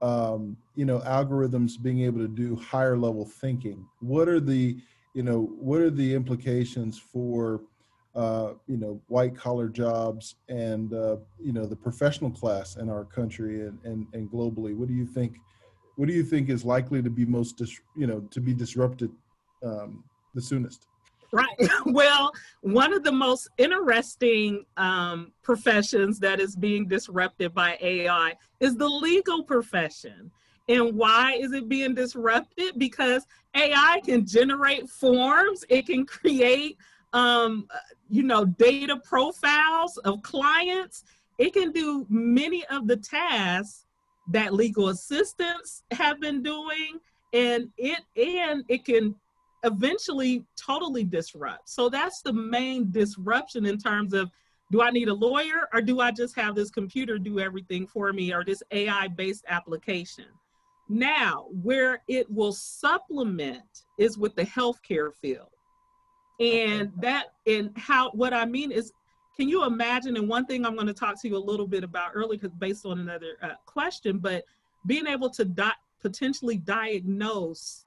um, 0.00 0.56
you 0.76 0.84
know 0.84 1.00
algorithms 1.00 1.80
being 1.80 2.02
able 2.02 2.20
to 2.20 2.28
do 2.28 2.56
higher 2.56 2.96
level 2.96 3.24
thinking? 3.24 3.86
What 4.00 4.28
are 4.28 4.40
the 4.40 4.76
you 5.14 5.22
know 5.22 5.50
what 5.58 5.80
are 5.80 5.90
the 5.90 6.14
implications 6.14 6.98
for 6.98 7.62
uh, 8.18 8.54
you 8.66 8.76
know, 8.76 9.00
white 9.06 9.36
collar 9.36 9.68
jobs 9.68 10.34
and, 10.48 10.92
uh, 10.92 11.16
you 11.40 11.52
know, 11.52 11.66
the 11.66 11.76
professional 11.76 12.32
class 12.32 12.74
in 12.74 12.90
our 12.90 13.04
country 13.04 13.60
and, 13.60 13.78
and, 13.84 14.08
and 14.12 14.28
globally. 14.28 14.74
What 14.74 14.88
do 14.88 14.94
you 14.94 15.06
think, 15.06 15.36
what 15.94 16.08
do 16.08 16.14
you 16.14 16.24
think 16.24 16.48
is 16.48 16.64
likely 16.64 17.00
to 17.00 17.10
be 17.10 17.24
most, 17.24 17.58
dis, 17.58 17.80
you 17.94 18.08
know, 18.08 18.20
to 18.32 18.40
be 18.40 18.52
disrupted 18.52 19.12
um, 19.64 20.02
the 20.34 20.42
soonest? 20.42 20.88
Right. 21.30 21.56
Well, 21.86 22.32
one 22.62 22.92
of 22.92 23.04
the 23.04 23.12
most 23.12 23.50
interesting 23.56 24.64
um, 24.76 25.30
professions 25.42 26.18
that 26.18 26.40
is 26.40 26.56
being 26.56 26.88
disrupted 26.88 27.54
by 27.54 27.78
AI 27.80 28.34
is 28.58 28.76
the 28.76 28.88
legal 28.88 29.44
profession. 29.44 30.32
And 30.68 30.96
why 30.96 31.34
is 31.34 31.52
it 31.52 31.68
being 31.68 31.94
disrupted? 31.94 32.78
Because 32.78 33.24
AI 33.54 34.00
can 34.04 34.26
generate 34.26 34.88
forms, 34.88 35.64
it 35.68 35.86
can 35.86 36.04
create 36.04 36.78
um, 37.12 37.68
you 38.10 38.22
know, 38.22 38.44
data 38.44 39.00
profiles 39.04 39.96
of 39.98 40.22
clients. 40.22 41.04
It 41.38 41.52
can 41.52 41.72
do 41.72 42.06
many 42.08 42.64
of 42.66 42.86
the 42.86 42.96
tasks 42.96 43.84
that 44.30 44.52
legal 44.54 44.88
assistants 44.88 45.82
have 45.90 46.20
been 46.20 46.42
doing, 46.42 46.98
and 47.32 47.68
it 47.76 48.00
and 48.16 48.64
it 48.68 48.84
can 48.84 49.14
eventually 49.64 50.44
totally 50.56 51.04
disrupt. 51.04 51.68
So 51.68 51.88
that's 51.88 52.22
the 52.22 52.32
main 52.32 52.90
disruption 52.90 53.66
in 53.66 53.78
terms 53.78 54.12
of 54.12 54.30
do 54.70 54.82
I 54.82 54.90
need 54.90 55.08
a 55.08 55.14
lawyer 55.14 55.68
or 55.72 55.80
do 55.80 56.00
I 56.00 56.10
just 56.10 56.36
have 56.36 56.54
this 56.54 56.70
computer 56.70 57.18
do 57.18 57.40
everything 57.40 57.86
for 57.86 58.12
me 58.12 58.32
or 58.32 58.44
this 58.44 58.62
AI 58.70 59.08
based 59.08 59.44
application? 59.48 60.26
Now, 60.88 61.46
where 61.50 62.02
it 62.08 62.30
will 62.30 62.52
supplement 62.52 63.84
is 63.98 64.18
with 64.18 64.34
the 64.36 64.44
healthcare 64.44 65.14
field. 65.14 65.48
And 66.40 66.92
that, 67.00 67.32
and 67.46 67.70
how, 67.76 68.10
what 68.10 68.32
I 68.32 68.44
mean 68.44 68.70
is, 68.70 68.92
can 69.36 69.48
you 69.48 69.64
imagine? 69.64 70.16
And 70.16 70.28
one 70.28 70.46
thing 70.46 70.64
I'm 70.64 70.74
going 70.74 70.86
to 70.86 70.94
talk 70.94 71.20
to 71.22 71.28
you 71.28 71.36
a 71.36 71.38
little 71.38 71.66
bit 71.66 71.84
about 71.84 72.12
early 72.14 72.36
because 72.36 72.54
based 72.54 72.86
on 72.86 72.98
another 72.98 73.36
uh, 73.42 73.54
question, 73.66 74.18
but 74.18 74.44
being 74.86 75.06
able 75.06 75.30
to 75.30 75.44
di- 75.44 75.72
potentially 76.00 76.56
diagnose 76.58 77.84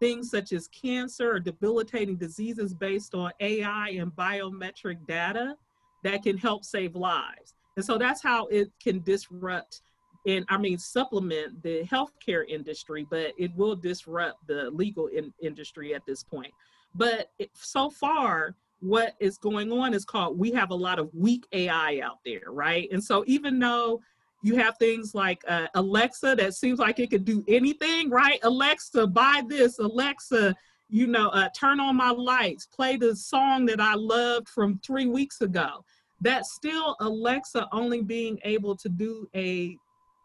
things 0.00 0.30
such 0.30 0.52
as 0.52 0.68
cancer 0.68 1.32
or 1.32 1.40
debilitating 1.40 2.16
diseases 2.16 2.74
based 2.74 3.14
on 3.14 3.30
AI 3.40 3.90
and 3.90 4.10
biometric 4.12 5.06
data 5.06 5.54
that 6.02 6.22
can 6.22 6.36
help 6.36 6.64
save 6.64 6.96
lives. 6.96 7.54
And 7.76 7.84
so 7.84 7.96
that's 7.96 8.22
how 8.22 8.46
it 8.46 8.70
can 8.82 9.02
disrupt 9.02 9.82
and 10.26 10.44
I 10.48 10.58
mean 10.58 10.78
supplement 10.78 11.62
the 11.62 11.82
healthcare 11.82 12.48
industry, 12.48 13.06
but 13.10 13.32
it 13.38 13.54
will 13.56 13.74
disrupt 13.74 14.46
the 14.46 14.70
legal 14.70 15.08
in, 15.08 15.32
industry 15.40 15.94
at 15.94 16.06
this 16.06 16.22
point. 16.22 16.52
But 16.94 17.30
so 17.54 17.90
far, 17.90 18.54
what 18.80 19.14
is 19.20 19.38
going 19.38 19.70
on 19.72 19.94
is 19.94 20.04
called 20.04 20.38
we 20.38 20.50
have 20.52 20.70
a 20.70 20.74
lot 20.74 20.98
of 20.98 21.08
weak 21.14 21.46
AI 21.52 22.00
out 22.02 22.18
there, 22.24 22.42
right? 22.48 22.88
And 22.92 23.02
so 23.02 23.24
even 23.26 23.58
though 23.58 24.00
you 24.42 24.56
have 24.56 24.76
things 24.78 25.14
like 25.14 25.42
uh, 25.46 25.68
Alexa 25.74 26.34
that 26.36 26.54
seems 26.54 26.80
like 26.80 26.98
it 26.98 27.10
could 27.10 27.24
do 27.24 27.44
anything, 27.46 28.10
right? 28.10 28.40
Alexa, 28.42 29.06
buy 29.06 29.42
this. 29.46 29.78
Alexa, 29.78 30.54
you 30.88 31.06
know, 31.06 31.28
uh, 31.28 31.48
turn 31.58 31.78
on 31.78 31.96
my 31.96 32.10
lights, 32.10 32.66
play 32.66 32.96
the 32.96 33.14
song 33.14 33.64
that 33.66 33.80
I 33.80 33.94
loved 33.94 34.48
from 34.48 34.80
three 34.84 35.06
weeks 35.06 35.40
ago. 35.42 35.84
That's 36.20 36.54
still 36.54 36.96
Alexa 37.00 37.68
only 37.72 38.02
being 38.02 38.38
able 38.42 38.76
to 38.76 38.88
do 38.88 39.28
a 39.34 39.76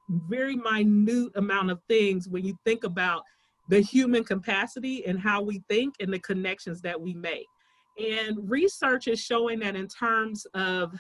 very 0.10 0.56
minute 0.56 1.32
amount 1.36 1.70
of 1.70 1.80
things 1.88 2.28
when 2.28 2.44
you 2.44 2.58
think 2.66 2.84
about 2.84 3.24
the 3.70 3.82
human 3.82 4.24
capacity 4.24 5.06
and 5.06 5.20
how 5.20 5.42
we 5.42 5.62
think 5.70 5.96
and 6.00 6.14
the 6.14 6.20
connections 6.20 6.82
that 6.82 7.00
we 7.00 7.14
make. 7.14 7.48
And 8.00 8.50
research 8.50 9.08
is 9.08 9.20
showing 9.20 9.60
that 9.60 9.76
in 9.76 9.88
terms 9.88 10.46
of 10.54 10.94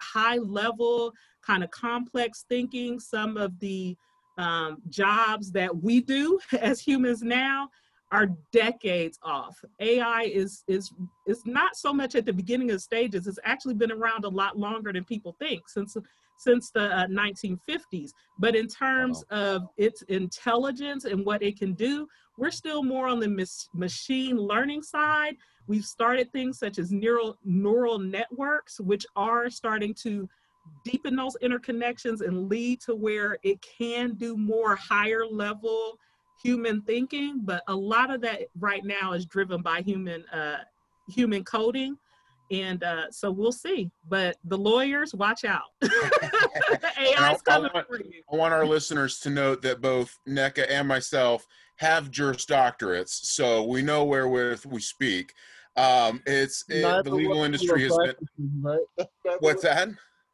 high 0.00 0.38
level, 0.38 1.12
kind 1.42 1.62
of 1.62 1.70
complex 1.70 2.44
thinking, 2.48 2.98
some 2.98 3.36
of 3.36 3.58
the 3.60 3.96
um, 4.36 4.78
jobs 4.88 5.52
that 5.52 5.82
we 5.82 6.00
do 6.00 6.40
as 6.60 6.80
humans 6.80 7.22
now 7.22 7.68
are 8.12 8.26
decades 8.52 9.18
off. 9.22 9.56
AI 9.78 10.22
is 10.22 10.64
is 10.66 10.92
is 11.28 11.42
not 11.46 11.76
so 11.76 11.92
much 11.92 12.16
at 12.16 12.26
the 12.26 12.32
beginning 12.32 12.72
of 12.72 12.82
stages. 12.82 13.28
It's 13.28 13.38
actually 13.44 13.74
been 13.74 13.92
around 13.92 14.24
a 14.24 14.28
lot 14.28 14.58
longer 14.58 14.92
than 14.92 15.04
people 15.04 15.36
think 15.38 15.68
since 15.68 15.96
since 16.40 16.70
the 16.70 16.84
uh, 16.84 17.06
1950s. 17.08 18.12
But 18.38 18.56
in 18.56 18.66
terms 18.66 19.22
wow. 19.30 19.56
of 19.56 19.68
its 19.76 20.00
intelligence 20.02 21.04
and 21.04 21.26
what 21.26 21.42
it 21.42 21.58
can 21.58 21.74
do, 21.74 22.08
we're 22.38 22.50
still 22.50 22.82
more 22.82 23.08
on 23.08 23.20
the 23.20 23.28
mis- 23.28 23.68
machine 23.74 24.38
learning 24.38 24.82
side. 24.82 25.36
We've 25.66 25.84
started 25.84 26.32
things 26.32 26.58
such 26.58 26.78
as 26.78 26.90
neural 26.90 27.36
neural 27.44 27.98
networks, 27.98 28.80
which 28.80 29.04
are 29.16 29.50
starting 29.50 29.92
to 30.02 30.26
deepen 30.82 31.14
those 31.14 31.36
interconnections 31.42 32.22
and 32.22 32.48
lead 32.48 32.80
to 32.82 32.94
where 32.94 33.36
it 33.42 33.60
can 33.60 34.14
do 34.14 34.34
more 34.34 34.76
higher 34.76 35.26
level 35.26 35.98
human 36.42 36.80
thinking. 36.82 37.42
But 37.44 37.62
a 37.68 37.76
lot 37.76 38.10
of 38.10 38.22
that 38.22 38.44
right 38.58 38.82
now 38.82 39.12
is 39.12 39.26
driven 39.26 39.60
by 39.60 39.82
human 39.82 40.24
uh, 40.28 40.60
human 41.06 41.44
coding 41.44 41.98
and 42.50 42.82
uh, 42.82 43.10
so 43.10 43.30
we'll 43.30 43.52
see. 43.52 43.90
But 44.08 44.36
the 44.44 44.58
lawyers, 44.58 45.14
watch 45.14 45.44
out. 45.44 45.62
AI's 45.82 47.42
coming 47.42 47.70
I 47.72 47.74
want, 47.74 47.86
for 47.86 47.98
you. 47.98 48.22
I 48.32 48.36
want 48.36 48.52
our 48.52 48.66
listeners 48.66 49.20
to 49.20 49.30
note 49.30 49.62
that 49.62 49.80
both 49.80 50.18
Nneka 50.28 50.66
and 50.70 50.88
myself 50.88 51.46
have 51.76 52.10
Juris 52.10 52.44
Doctorates, 52.44 53.08
so 53.10 53.64
we 53.64 53.82
know 53.82 54.04
wherewith 54.04 54.66
we 54.66 54.80
speak. 54.80 55.32
Um, 55.76 56.20
it's 56.26 56.64
it, 56.68 57.04
the 57.04 57.10
legal 57.10 57.44
industry 57.44 57.84
has 57.84 57.96
been. 57.96 58.14
Right? 58.60 59.06
What's 59.40 59.62
that? 59.62 59.88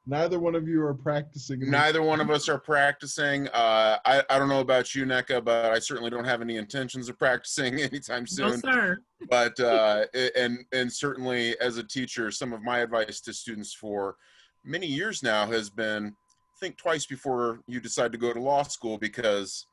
Neither 0.08 0.38
one 0.38 0.54
of 0.54 0.68
you 0.68 0.82
are 0.84 0.94
practicing. 0.94 1.68
Neither 1.68 2.00
one 2.00 2.20
of 2.20 2.30
us 2.30 2.48
are 2.48 2.60
practicing. 2.60 3.48
Uh, 3.48 3.98
I, 4.04 4.22
I 4.30 4.38
don't 4.38 4.48
know 4.48 4.60
about 4.60 4.94
you, 4.94 5.04
Nneka, 5.04 5.44
but 5.44 5.72
I 5.72 5.80
certainly 5.80 6.10
don't 6.10 6.24
have 6.24 6.40
any 6.40 6.58
intentions 6.58 7.08
of 7.08 7.18
practicing 7.18 7.80
anytime 7.80 8.26
soon. 8.26 8.60
No, 8.62 8.72
sir. 8.72 8.98
But 9.28 9.58
uh, 9.58 10.04
and 10.36 10.64
and 10.72 10.92
certainly 10.92 11.58
as 11.60 11.78
a 11.78 11.82
teacher, 11.82 12.30
some 12.30 12.52
of 12.52 12.62
my 12.62 12.78
advice 12.78 13.20
to 13.22 13.32
students 13.32 13.74
for 13.74 14.16
many 14.64 14.86
years 14.86 15.24
now 15.24 15.46
has 15.46 15.70
been 15.70 16.14
think 16.60 16.76
twice 16.76 17.04
before 17.04 17.60
you 17.66 17.80
decide 17.80 18.12
to 18.12 18.18
go 18.18 18.32
to 18.32 18.40
law 18.40 18.62
school 18.62 18.98
because 18.98 19.66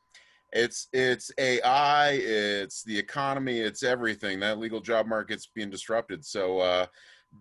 it's 0.51 0.87
it's 0.93 1.31
AI, 1.37 2.11
it's 2.11 2.83
the 2.83 2.97
economy, 2.97 3.59
it's 3.59 3.83
everything. 3.83 4.39
That 4.39 4.57
legal 4.57 4.81
job 4.81 5.05
market's 5.05 5.47
being 5.53 5.69
disrupted. 5.69 6.25
So 6.25 6.59
uh, 6.59 6.85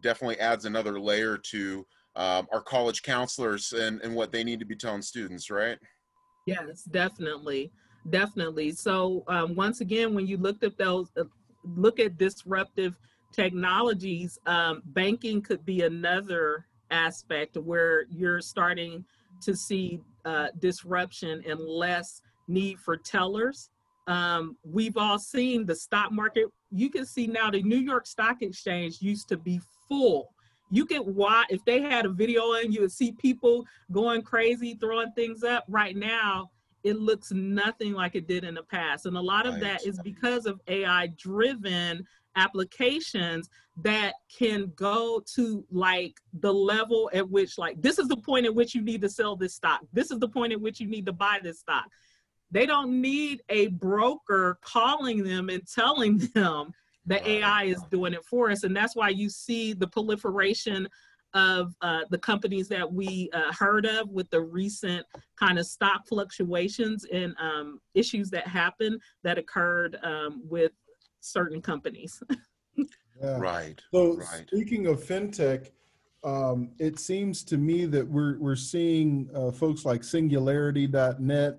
definitely 0.02 0.40
adds 0.40 0.66
another 0.66 1.00
layer 1.00 1.38
to 1.38 1.86
um, 2.16 2.46
our 2.52 2.60
college 2.60 3.02
counselors 3.02 3.72
and, 3.72 4.00
and 4.02 4.14
what 4.14 4.32
they 4.32 4.44
need 4.44 4.60
to 4.60 4.66
be 4.66 4.76
telling 4.76 5.02
students, 5.02 5.50
right? 5.50 5.78
Yes, 6.46 6.82
definitely, 6.90 7.72
definitely. 8.10 8.72
So 8.72 9.24
um, 9.28 9.54
once 9.54 9.80
again, 9.80 10.14
when 10.14 10.26
you 10.26 10.36
looked 10.36 10.64
at 10.64 10.76
those, 10.76 11.10
uh, 11.16 11.24
look 11.64 12.00
at 12.00 12.18
disruptive 12.18 12.94
technologies, 13.32 14.38
um, 14.46 14.82
banking 14.86 15.40
could 15.40 15.64
be 15.64 15.82
another 15.82 16.66
aspect 16.90 17.56
where 17.56 18.04
you're 18.10 18.40
starting 18.40 19.04
to 19.42 19.56
see 19.56 20.00
uh, 20.24 20.48
disruption 20.58 21.42
and 21.46 21.58
less 21.60 22.20
need 22.48 22.78
for 22.78 22.96
tellers. 22.96 23.70
Um, 24.06 24.56
we've 24.64 24.96
all 24.96 25.18
seen 25.18 25.64
the 25.64 25.74
stock 25.74 26.12
market. 26.12 26.46
You 26.70 26.90
can 26.90 27.06
see 27.06 27.26
now 27.26 27.50
the 27.50 27.62
New 27.62 27.78
York 27.78 28.06
Stock 28.06 28.42
Exchange 28.42 29.00
used 29.00 29.28
to 29.28 29.36
be 29.36 29.60
full 29.88 30.32
you 30.72 30.86
could 30.86 31.02
watch 31.02 31.46
if 31.50 31.64
they 31.64 31.80
had 31.80 32.06
a 32.06 32.08
video 32.08 32.54
and 32.54 32.74
you 32.74 32.80
would 32.80 32.90
see 32.90 33.12
people 33.12 33.64
going 33.92 34.22
crazy 34.22 34.76
throwing 34.80 35.12
things 35.12 35.44
up 35.44 35.64
right 35.68 35.96
now 35.96 36.50
it 36.84 36.98
looks 36.98 37.30
nothing 37.32 37.92
like 37.92 38.14
it 38.14 38.26
did 38.26 38.44
in 38.44 38.54
the 38.54 38.62
past. 38.62 39.06
And 39.06 39.16
a 39.16 39.20
lot 39.20 39.46
of 39.46 39.54
right. 39.54 39.62
that 39.62 39.86
is 39.86 39.98
because 40.02 40.46
of 40.46 40.60
ai 40.68 41.08
driven 41.16 42.04
applications 42.34 43.48
that 43.76 44.14
can 44.36 44.72
go 44.74 45.22
to 45.34 45.64
like 45.70 46.14
the 46.40 46.52
level 46.52 47.10
at 47.12 47.28
which 47.28 47.58
like 47.58 47.80
this 47.80 47.98
is 47.98 48.08
the 48.08 48.16
point 48.16 48.46
at 48.46 48.54
which 48.54 48.74
you 48.74 48.82
need 48.82 49.00
to 49.02 49.08
sell 49.08 49.36
this 49.36 49.54
stock. 49.54 49.80
This 49.92 50.10
is 50.10 50.18
the 50.18 50.28
point 50.28 50.52
at 50.52 50.60
which 50.60 50.80
you 50.80 50.88
need 50.88 51.06
to 51.06 51.12
buy 51.12 51.38
this 51.42 51.60
stock. 51.60 51.86
They 52.50 52.66
don't 52.66 53.00
need 53.00 53.42
a 53.48 53.68
broker 53.68 54.58
calling 54.62 55.22
them 55.22 55.48
and 55.48 55.62
telling 55.66 56.18
them 56.34 56.72
the 57.06 57.26
AI 57.28 57.64
is 57.64 57.82
doing 57.90 58.14
it 58.14 58.24
for 58.24 58.50
us. 58.50 58.64
And 58.64 58.76
that's 58.76 58.94
why 58.94 59.08
you 59.08 59.28
see 59.28 59.72
the 59.72 59.86
proliferation 59.86 60.88
of 61.34 61.74
uh, 61.80 62.00
the 62.10 62.18
companies 62.18 62.68
that 62.68 62.90
we 62.90 63.30
uh, 63.32 63.52
heard 63.52 63.86
of 63.86 64.08
with 64.10 64.28
the 64.30 64.40
recent 64.40 65.04
kind 65.36 65.58
of 65.58 65.66
stock 65.66 66.06
fluctuations 66.06 67.06
and 67.12 67.34
um, 67.40 67.80
issues 67.94 68.30
that 68.30 68.46
happened 68.46 69.00
that 69.24 69.38
occurred 69.38 69.98
um, 70.02 70.42
with 70.48 70.72
certain 71.20 71.62
companies. 71.62 72.22
yeah. 72.76 73.38
Right. 73.38 73.80
So 73.92 74.16
right. 74.16 74.44
speaking 74.46 74.86
of 74.86 75.02
fintech, 75.02 75.70
um, 76.24 76.70
it 76.78 77.00
seems 77.00 77.42
to 77.44 77.56
me 77.56 77.84
that 77.86 78.06
we're 78.06 78.38
we're 78.38 78.54
seeing 78.54 79.28
uh, 79.34 79.50
folks 79.50 79.84
like 79.84 80.02
SingularityNET 80.02 81.58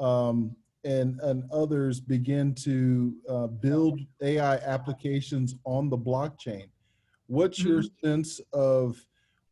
um, 0.00 0.56
and, 0.84 1.20
and 1.20 1.44
others 1.52 2.00
begin 2.00 2.54
to 2.54 3.14
uh, 3.28 3.46
build 3.46 4.00
AI 4.20 4.56
applications 4.56 5.54
on 5.64 5.88
the 5.88 5.98
blockchain. 5.98 6.66
What's 7.26 7.60
your 7.60 7.80
mm-hmm. 7.80 8.06
sense 8.06 8.40
of 8.52 9.04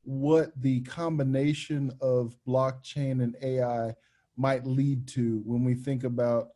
what 0.02 0.50
the 0.60 0.80
combination 0.80 1.92
of 2.00 2.36
blockchain 2.46 3.22
and 3.22 3.36
AI 3.42 3.94
might 4.36 4.66
lead 4.66 5.06
to 5.06 5.42
when 5.44 5.64
we 5.64 5.74
think 5.74 6.04
about 6.04 6.48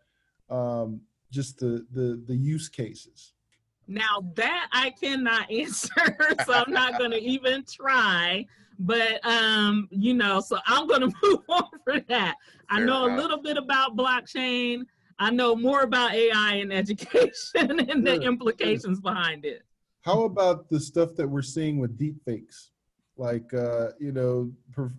um, 0.50 1.00
just 1.30 1.58
the, 1.58 1.86
the, 1.92 2.22
the 2.26 2.36
use 2.36 2.68
cases? 2.68 3.32
Now 3.86 4.24
that 4.34 4.68
I 4.72 4.90
cannot 4.90 5.50
answer, 5.50 6.16
so 6.44 6.52
I'm 6.52 6.72
not 6.72 6.98
going 6.98 7.10
to 7.12 7.22
even 7.22 7.64
try. 7.64 8.46
But 8.78 9.24
um, 9.26 9.88
you 9.90 10.14
know, 10.14 10.40
so 10.40 10.58
I'm 10.66 10.86
going 10.86 11.00
to 11.10 11.12
move 11.22 11.40
on 11.48 11.68
for 11.84 12.00
that. 12.08 12.36
I 12.68 12.80
know 12.80 13.06
enough. 13.06 13.18
a 13.18 13.22
little 13.22 13.42
bit 13.42 13.56
about 13.56 13.96
blockchain. 13.96 14.84
I 15.18 15.30
know 15.30 15.54
more 15.54 15.82
about 15.82 16.14
AI 16.14 16.54
and 16.54 16.72
education 16.82 17.80
and 17.88 18.06
the 18.06 18.20
implications 18.20 19.00
behind 19.00 19.44
it. 19.44 19.62
How 20.02 20.24
about 20.24 20.68
the 20.68 20.80
stuff 20.80 21.14
that 21.16 21.26
we're 21.26 21.42
seeing 21.42 21.78
with 21.78 21.98
deepfakes, 21.98 22.70
like 23.16 23.52
uh, 23.54 23.90
you 23.98 24.12
know, 24.12 24.52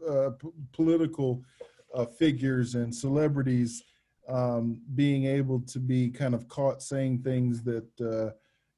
uh, 0.09 0.31
political 0.71 1.43
uh, 1.93 2.05
figures 2.05 2.75
and 2.75 2.93
celebrities 2.93 3.83
um, 4.27 4.81
being 4.95 5.25
able 5.25 5.59
to 5.59 5.79
be 5.79 6.09
kind 6.09 6.33
of 6.33 6.47
caught 6.47 6.81
saying 6.81 7.21
things 7.21 7.63
that 7.63 8.01
uh, 8.01 8.31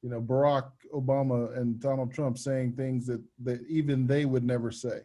you 0.08 0.14
know, 0.14 0.22
Barack 0.22 0.70
Obama 0.94 1.56
and 1.58 1.82
Donald 1.82 2.14
Trump 2.14 2.38
saying 2.38 2.72
things 2.78 3.06
that, 3.08 3.22
that 3.44 3.60
even 3.68 4.08
they 4.08 4.24
would 4.24 4.44
never 4.44 4.72
say. 4.72 5.02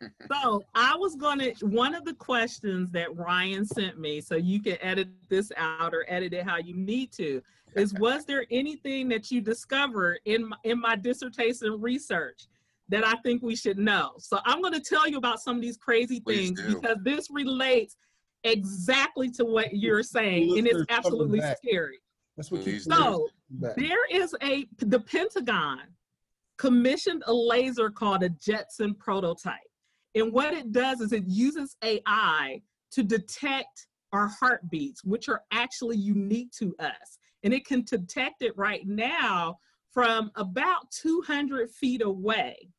So 0.30 0.62
I 0.76 0.94
was 0.94 1.16
gonna, 1.16 1.50
one 1.60 1.92
of 1.92 2.04
the 2.04 2.14
questions 2.14 2.88
that 2.92 3.14
Ryan 3.16 3.66
sent 3.66 3.98
me, 3.98 4.20
so 4.20 4.36
you 4.36 4.62
can 4.62 4.78
edit 4.80 5.08
this 5.28 5.50
out 5.56 5.92
or 5.92 6.06
edit 6.06 6.32
it 6.32 6.46
how 6.46 6.58
you 6.58 6.76
need 6.76 7.10
to, 7.14 7.42
is 7.74 7.92
was 7.98 8.24
there 8.24 8.46
anything 8.52 9.08
that 9.08 9.32
you 9.32 9.40
discovered 9.40 10.20
in 10.24 10.50
my, 10.50 10.56
in 10.62 10.80
my 10.80 10.94
dissertation 10.94 11.80
research 11.80 12.46
that 12.88 13.04
I 13.04 13.14
think 13.24 13.42
we 13.42 13.56
should 13.56 13.76
know? 13.76 14.12
So 14.18 14.38
I'm 14.44 14.62
gonna 14.62 14.78
tell 14.78 15.08
you 15.08 15.18
about 15.18 15.40
some 15.40 15.56
of 15.56 15.62
these 15.62 15.76
crazy 15.76 16.20
Please 16.20 16.50
things 16.50 16.62
do. 16.62 16.74
because 16.76 16.98
this 17.02 17.28
relates 17.28 17.96
exactly 18.44 19.30
to 19.32 19.44
what 19.44 19.74
you're 19.74 20.04
saying, 20.04 20.56
and 20.58 20.68
it's 20.68 20.84
absolutely 20.90 21.40
scary. 21.56 21.98
That's 22.36 22.52
what 22.52 22.62
Please 22.62 22.84
keeps 22.84 22.86
do. 22.86 22.94
So 22.94 23.28
back. 23.50 23.76
there 23.76 24.06
is 24.10 24.34
a 24.42 24.66
the 24.78 25.00
Pentagon 25.00 25.80
commissioned 26.58 27.22
a 27.26 27.32
laser 27.32 27.88
called 27.90 28.22
a 28.22 28.28
Jetson 28.30 28.94
prototype. 28.94 29.54
And 30.14 30.32
what 30.32 30.54
it 30.54 30.72
does 30.72 31.00
is 31.00 31.12
it 31.12 31.24
uses 31.26 31.76
AI 31.82 32.60
to 32.92 33.02
detect 33.02 33.86
our 34.12 34.28
heartbeats, 34.28 35.04
which 35.04 35.28
are 35.28 35.42
actually 35.52 35.96
unique 35.96 36.50
to 36.58 36.74
us. 36.80 37.18
And 37.44 37.54
it 37.54 37.64
can 37.64 37.84
detect 37.84 38.42
it 38.42 38.56
right 38.56 38.86
now 38.86 39.58
from 39.92 40.30
about 40.34 40.90
200 40.90 41.70
feet 41.70 42.02
away. 42.02 42.70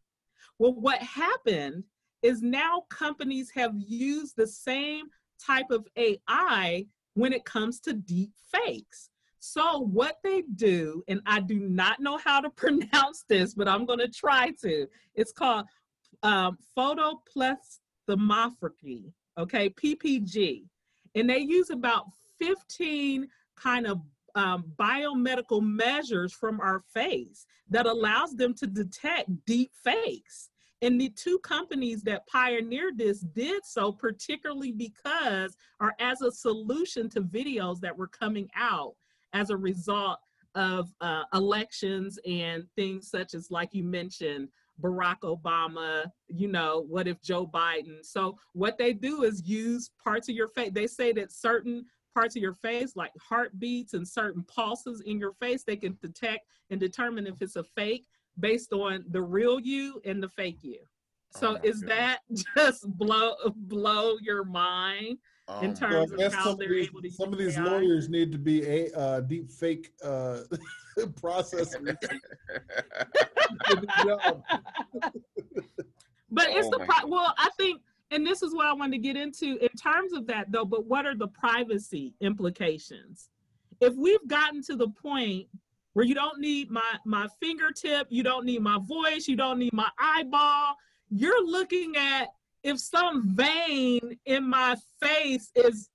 Well, 0.57 0.73
what 0.73 1.01
happened 1.01 1.83
is 2.21 2.41
now 2.41 2.83
companies 2.89 3.49
have 3.55 3.73
used 3.77 4.35
the 4.35 4.47
same 4.47 5.05
type 5.41 5.71
of 5.71 5.87
AI 5.95 6.85
when 7.13 7.31
it 7.31 7.45
comes 7.45 7.79
to 7.81 7.93
deep 7.93 8.31
fakes. 8.51 9.09
So 9.39 9.79
what 9.79 10.17
they 10.23 10.43
do, 10.55 11.03
and 11.07 11.21
I 11.25 11.39
do 11.39 11.59
not 11.59 11.99
know 11.99 12.17
how 12.17 12.41
to 12.41 12.49
pronounce 12.55 13.23
this, 13.27 13.53
but 13.53 13.67
I'm 13.67 13.85
going 13.85 13.99
to 13.99 14.09
try 14.09 14.51
to. 14.61 14.87
It's 15.15 15.31
called 15.31 15.65
um, 16.23 16.57
photoplethysmography, 16.77 19.13
okay, 19.37 19.69
PPG, 19.69 20.63
and 21.15 21.29
they 21.29 21.39
use 21.39 21.69
about 21.69 22.05
15 22.39 23.27
kind 23.55 23.87
of 23.87 24.01
um, 24.35 24.65
biomedical 24.77 25.61
measures 25.61 26.33
from 26.33 26.59
our 26.61 26.79
face 26.93 27.45
that 27.69 27.85
allows 27.85 28.35
them 28.35 28.53
to 28.55 28.67
detect 28.67 29.29
deep 29.45 29.71
fakes. 29.83 30.49
And 30.81 30.99
the 30.99 31.09
two 31.09 31.39
companies 31.39 32.03
that 32.03 32.25
pioneered 32.27 32.97
this 32.97 33.19
did 33.19 33.65
so 33.65 33.91
particularly 33.91 34.71
because, 34.71 35.57
or 35.81 35.93
as 35.99 36.21
a 36.21 36.31
solution 36.31 37.09
to 37.09 37.21
videos 37.21 37.81
that 37.81 37.97
were 37.97 38.07
coming 38.07 38.49
out 38.55 38.95
as 39.33 39.49
a 39.49 39.57
result 39.57 40.19
of 40.55 40.89
uh, 41.01 41.23
elections 41.33 42.17
and 42.27 42.63
things 42.75 43.09
such 43.09 43.33
as, 43.33 43.51
like 43.51 43.73
you 43.73 43.83
mentioned, 43.83 44.49
Barack 44.81 45.19
Obama, 45.23 46.05
you 46.27 46.47
know, 46.47 46.85
what 46.87 47.07
if 47.07 47.21
Joe 47.21 47.45
Biden? 47.45 48.03
So, 48.03 48.37
what 48.53 48.77
they 48.77 48.93
do 48.93 49.23
is 49.23 49.45
use 49.45 49.91
parts 50.03 50.29
of 50.29 50.35
your 50.35 50.47
face. 50.47 50.71
They 50.73 50.87
say 50.87 51.11
that 51.13 51.31
certain 51.31 51.85
parts 52.15 52.35
of 52.35 52.41
your 52.41 52.53
face, 52.53 52.95
like 52.95 53.11
heartbeats 53.21 53.93
and 53.93 54.07
certain 54.07 54.43
pulses 54.43 55.01
in 55.01 55.19
your 55.19 55.33
face, 55.33 55.63
they 55.63 55.75
can 55.75 55.97
detect 56.01 56.45
and 56.69 56.79
determine 56.79 57.27
if 57.27 57.41
it's 57.41 57.57
a 57.57 57.63
fake 57.63 58.05
based 58.39 58.71
on 58.71 59.03
the 59.09 59.21
real 59.21 59.59
you 59.59 60.01
and 60.05 60.23
the 60.23 60.29
fake 60.29 60.59
you. 60.61 60.79
Oh 61.35 61.39
So, 61.39 61.53
my 61.53 61.59
is 61.63 61.81
goodness. 61.81 61.89
that 61.89 62.19
just 62.57 62.89
blow 62.97 63.35
blow 63.55 64.17
your 64.21 64.45
mind? 64.45 65.17
Oh 65.51 65.61
in 65.61 65.73
terms 65.73 66.11
Well, 66.11 66.27
of 66.27 66.33
how 66.33 66.43
some 66.43 66.53
of 66.53 66.59
they're 66.59 66.69
these, 66.69 66.87
able 66.89 67.01
to 67.01 67.09
some 67.09 67.33
of 67.33 67.39
these 67.39 67.57
AI. 67.57 67.63
lawyers 67.63 68.07
need 68.07 68.31
to 68.31 68.37
be 68.37 68.63
a 68.67 68.91
uh, 68.95 69.19
deep 69.21 69.51
fake 69.51 69.91
uh, 70.03 70.41
processors. 70.97 71.97
But 76.31 76.49
it's 76.49 76.67
Oh 76.67 76.71
the 76.71 76.79
my 76.79 76.85
pro- 76.85 77.09
well, 77.09 77.33
I 77.39 77.49
think, 77.57 77.81
and 78.11 78.23
this 78.25 78.43
is 78.43 78.53
what 78.53 78.67
I 78.67 78.73
wanted 78.73 78.91
to 78.91 78.97
get 78.99 79.17
into 79.17 79.57
in 79.57 79.69
terms 79.69 80.13
of 80.13 80.27
that 80.27 80.51
though. 80.51 80.65
But 80.65 80.85
what 80.85 81.07
are 81.07 81.15
the 81.15 81.27
privacy 81.29 82.13
implications? 82.21 83.29
If 83.81 83.95
we've 83.95 84.25
gotten 84.27 84.61
to 84.63 84.75
the 84.75 84.89
point 84.89 85.47
where 85.93 86.05
you 86.05 86.13
don't 86.13 86.39
need 86.39 86.69
my 86.69 86.97
my 87.03 87.27
fingertip, 87.41 88.05
you 88.11 88.21
don't 88.21 88.45
need 88.45 88.61
my 88.61 88.77
voice, 88.83 89.27
you 89.27 89.35
don't 89.35 89.57
need 89.57 89.73
my 89.73 89.89
eyeball, 89.97 90.75
you're 91.09 91.43
looking 91.43 91.95
at 91.97 92.27
if 92.63 92.79
some 92.79 93.35
vein 93.35 94.17
in 94.25 94.47
my 94.47 94.75
face 95.01 95.49
is, 95.55 95.89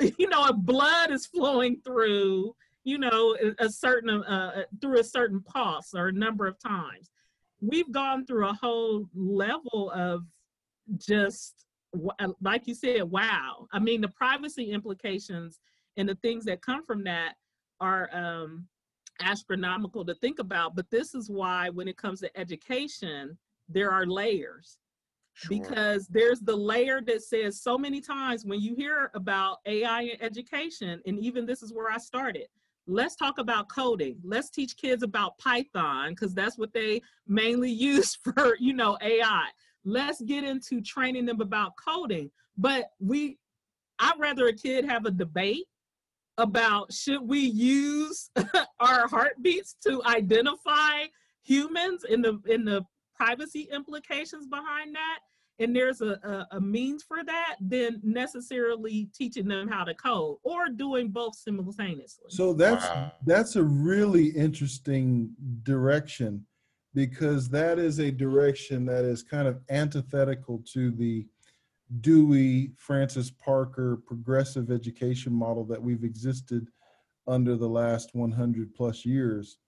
you 0.18 0.28
know, 0.28 0.46
if 0.46 0.56
blood 0.56 1.10
is 1.10 1.26
flowing 1.26 1.80
through, 1.84 2.54
you 2.84 2.98
know, 2.98 3.36
a 3.58 3.68
certain 3.68 4.10
uh, 4.24 4.64
through 4.80 4.98
a 4.98 5.04
certain 5.04 5.40
pulse 5.42 5.94
or 5.94 6.08
a 6.08 6.12
number 6.12 6.46
of 6.46 6.58
times 6.58 7.10
we've 7.62 7.90
gone 7.92 8.26
through 8.26 8.48
a 8.48 8.52
whole 8.52 9.08
level 9.14 9.90
of 9.94 10.24
just 10.98 11.64
uh, 12.18 12.28
like 12.42 12.66
you 12.66 12.74
said 12.74 13.04
wow. 13.04 13.66
I 13.72 13.78
mean 13.78 14.00
the 14.00 14.08
privacy 14.08 14.72
implications 14.72 15.60
and 15.96 16.08
the 16.08 16.16
things 16.16 16.44
that 16.46 16.60
come 16.60 16.84
from 16.84 17.04
that 17.04 17.34
are 17.80 18.10
um 18.12 18.66
astronomical 19.20 20.04
to 20.04 20.14
think 20.16 20.38
about 20.40 20.74
but 20.74 20.90
this 20.90 21.14
is 21.14 21.30
why 21.30 21.68
when 21.70 21.86
it 21.86 21.96
comes 21.96 22.20
to 22.20 22.38
education 22.38 23.38
there 23.68 23.90
are 23.90 24.06
layers 24.06 24.78
Sure. 25.34 25.58
because 25.58 26.06
there's 26.08 26.40
the 26.40 26.54
layer 26.54 27.00
that 27.00 27.22
says 27.22 27.60
so 27.60 27.78
many 27.78 28.00
times 28.00 28.44
when 28.44 28.60
you 28.60 28.74
hear 28.74 29.10
about 29.14 29.58
AI 29.66 30.02
in 30.02 30.22
education, 30.22 31.00
and 31.06 31.18
even 31.18 31.46
this 31.46 31.62
is 31.62 31.72
where 31.72 31.90
I 31.90 31.98
started. 31.98 32.46
Let's 32.86 33.16
talk 33.16 33.38
about 33.38 33.68
coding. 33.68 34.16
Let's 34.24 34.50
teach 34.50 34.76
kids 34.76 35.02
about 35.02 35.38
Python 35.38 36.10
because 36.10 36.34
that's 36.34 36.58
what 36.58 36.72
they 36.72 37.00
mainly 37.26 37.70
use 37.90 38.14
for, 38.14 38.56
you 38.58 38.72
know, 38.72 38.98
AI. 39.00 39.48
Let's 39.84 40.20
get 40.20 40.44
into 40.44 40.80
training 40.80 41.26
them 41.26 41.40
about 41.40 41.72
coding. 41.82 42.30
But 42.58 42.90
we, 43.00 43.38
I'd 43.98 44.18
rather 44.18 44.48
a 44.48 44.52
kid 44.52 44.84
have 44.84 45.06
a 45.06 45.10
debate 45.10 45.64
about 46.38 46.92
should 46.92 47.22
we 47.22 47.40
use 47.40 48.30
our 48.80 49.06
heartbeats 49.08 49.76
to 49.86 50.02
identify 50.04 51.04
humans 51.42 52.04
in 52.04 52.22
the 52.22 52.40
in 52.46 52.64
the 52.64 52.84
privacy 53.22 53.68
implications 53.72 54.46
behind 54.46 54.94
that 54.94 55.18
and 55.58 55.76
there's 55.76 56.00
a, 56.00 56.18
a, 56.24 56.56
a 56.56 56.60
means 56.60 57.02
for 57.04 57.22
that 57.22 57.56
than 57.60 58.00
necessarily 58.02 59.08
teaching 59.14 59.46
them 59.46 59.68
how 59.68 59.84
to 59.84 59.94
code 59.94 60.36
or 60.42 60.68
doing 60.68 61.08
both 61.08 61.36
simultaneously 61.36 62.24
So 62.28 62.52
that's 62.52 62.84
Wow. 62.86 63.12
that's 63.26 63.56
a 63.56 63.62
really 63.62 64.28
interesting 64.28 65.30
direction 65.62 66.44
because 66.94 67.48
that 67.50 67.78
is 67.78 68.00
a 68.00 68.10
direction 68.10 68.84
that 68.86 69.04
is 69.04 69.22
kind 69.22 69.46
of 69.46 69.60
antithetical 69.70 70.62
to 70.72 70.90
the 70.90 71.26
Dewey 72.00 72.72
Francis 72.76 73.30
Parker 73.30 73.98
progressive 74.06 74.70
education 74.70 75.32
model 75.32 75.64
that 75.66 75.82
we've 75.82 76.04
existed 76.04 76.66
under 77.28 77.56
the 77.56 77.68
last 77.68 78.14
100 78.14 78.74
plus 78.74 79.06
years. 79.06 79.58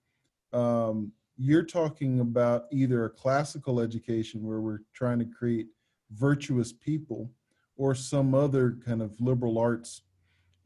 Um, 0.51 1.11
you're 1.37 1.63
talking 1.63 2.19
about 2.21 2.65
either 2.71 3.05
a 3.05 3.09
classical 3.09 3.79
education 3.79 4.45
where 4.45 4.61
we're 4.61 4.81
trying 4.93 5.19
to 5.19 5.25
create 5.25 5.67
virtuous 6.11 6.71
people 6.71 7.29
or 7.75 7.93
some 7.93 8.33
other 8.33 8.77
kind 8.85 9.01
of 9.01 9.19
liberal 9.19 9.57
arts 9.57 10.01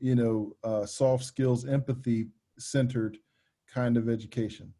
you 0.02 0.16
know, 0.16 0.56
uh, 0.64 0.86
soft 0.86 1.26
skills, 1.26 1.66
empathy 1.68 2.28
centered 2.58 3.18
kind 3.68 3.98
of 3.98 4.08
education. 4.08 4.74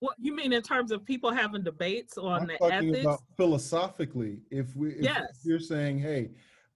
what 0.00 0.16
you 0.18 0.34
mean 0.34 0.52
in 0.52 0.60
terms 0.60 0.90
of 0.90 1.04
people 1.04 1.30
having 1.30 1.62
debates 1.62 2.18
on 2.18 2.42
I'm 2.42 2.46
the 2.48 2.56
talking 2.58 2.88
ethics 2.90 3.04
about 3.04 3.20
philosophically. 3.36 4.40
If 4.50 4.74
we, 4.74 4.90
if 4.90 5.02
Yes. 5.04 5.40
you're 5.44 5.60
saying, 5.60 6.00
hey, 6.00 6.30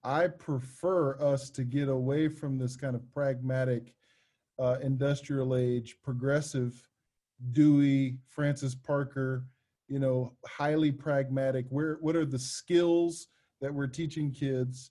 I 0.04 0.28
prefer 0.28 1.20
us 1.20 1.50
to 1.50 1.64
get 1.64 1.88
away 1.88 2.28
from 2.28 2.58
this 2.58 2.76
kind 2.76 2.94
of 2.94 3.02
pragmatic, 3.12 3.92
uh, 4.60 4.76
industrial 4.80 5.56
age, 5.56 5.96
progressive, 6.02 6.88
Dewey, 7.52 8.18
Francis 8.28 8.74
Parker, 8.74 9.44
you 9.88 9.98
know, 9.98 10.34
highly 10.46 10.92
pragmatic. 10.92 11.66
Where 11.68 11.98
what 12.00 12.16
are 12.16 12.26
the 12.26 12.38
skills 12.38 13.28
that 13.60 13.72
we're 13.72 13.86
teaching 13.86 14.30
kids, 14.30 14.90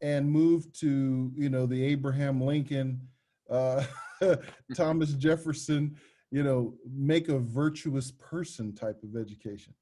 and 0.00 0.30
move 0.30 0.72
to 0.74 1.32
you 1.36 1.50
know 1.50 1.66
the 1.66 1.82
Abraham 1.84 2.40
Lincoln, 2.40 3.00
uh, 3.50 3.84
Thomas 4.76 5.12
Jefferson, 5.14 5.96
you 6.30 6.42
know, 6.42 6.74
make 6.92 7.28
a 7.28 7.38
virtuous 7.38 8.12
person 8.12 8.74
type 8.74 9.02
of 9.02 9.20
education. 9.20 9.74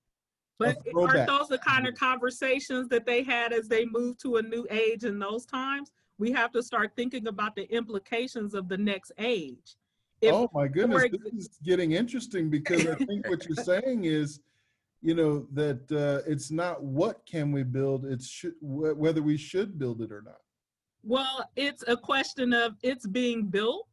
but 0.58 0.76
aren't 0.96 1.26
those 1.26 1.48
the 1.48 1.58
kind 1.58 1.86
of 1.86 1.94
conversations 1.94 2.88
that 2.88 3.06
they 3.06 3.22
had 3.22 3.52
as 3.52 3.68
they 3.68 3.84
moved 3.86 4.20
to 4.22 4.36
a 4.36 4.42
new 4.42 4.66
age 4.70 5.04
in 5.04 5.18
those 5.18 5.46
times 5.46 5.92
we 6.18 6.32
have 6.32 6.50
to 6.50 6.62
start 6.62 6.90
thinking 6.96 7.28
about 7.28 7.54
the 7.54 7.72
implications 7.72 8.54
of 8.54 8.68
the 8.68 8.76
next 8.76 9.12
age 9.18 9.76
If- 10.20 10.34
oh 10.34 10.50
my 10.52 10.66
goodness, 10.68 11.04
this 11.10 11.46
is 11.46 11.58
getting 11.64 11.92
interesting 11.92 12.50
because 12.50 12.86
I 12.86 12.94
think 12.96 13.28
what 13.28 13.46
you're 13.46 13.64
saying 13.64 14.04
is, 14.04 14.40
you 15.00 15.14
know, 15.14 15.46
that 15.52 15.90
uh, 15.92 16.28
it's 16.30 16.50
not 16.50 16.82
what 16.82 17.24
can 17.24 17.52
we 17.52 17.62
build, 17.62 18.04
it's 18.04 18.28
should, 18.28 18.54
wh- 18.60 18.98
whether 18.98 19.22
we 19.22 19.36
should 19.36 19.78
build 19.78 20.02
it 20.02 20.10
or 20.10 20.22
not. 20.22 20.40
Well, 21.04 21.48
it's 21.56 21.84
a 21.86 21.96
question 21.96 22.52
of 22.52 22.74
it's 22.82 23.06
being 23.06 23.46
built 23.46 23.86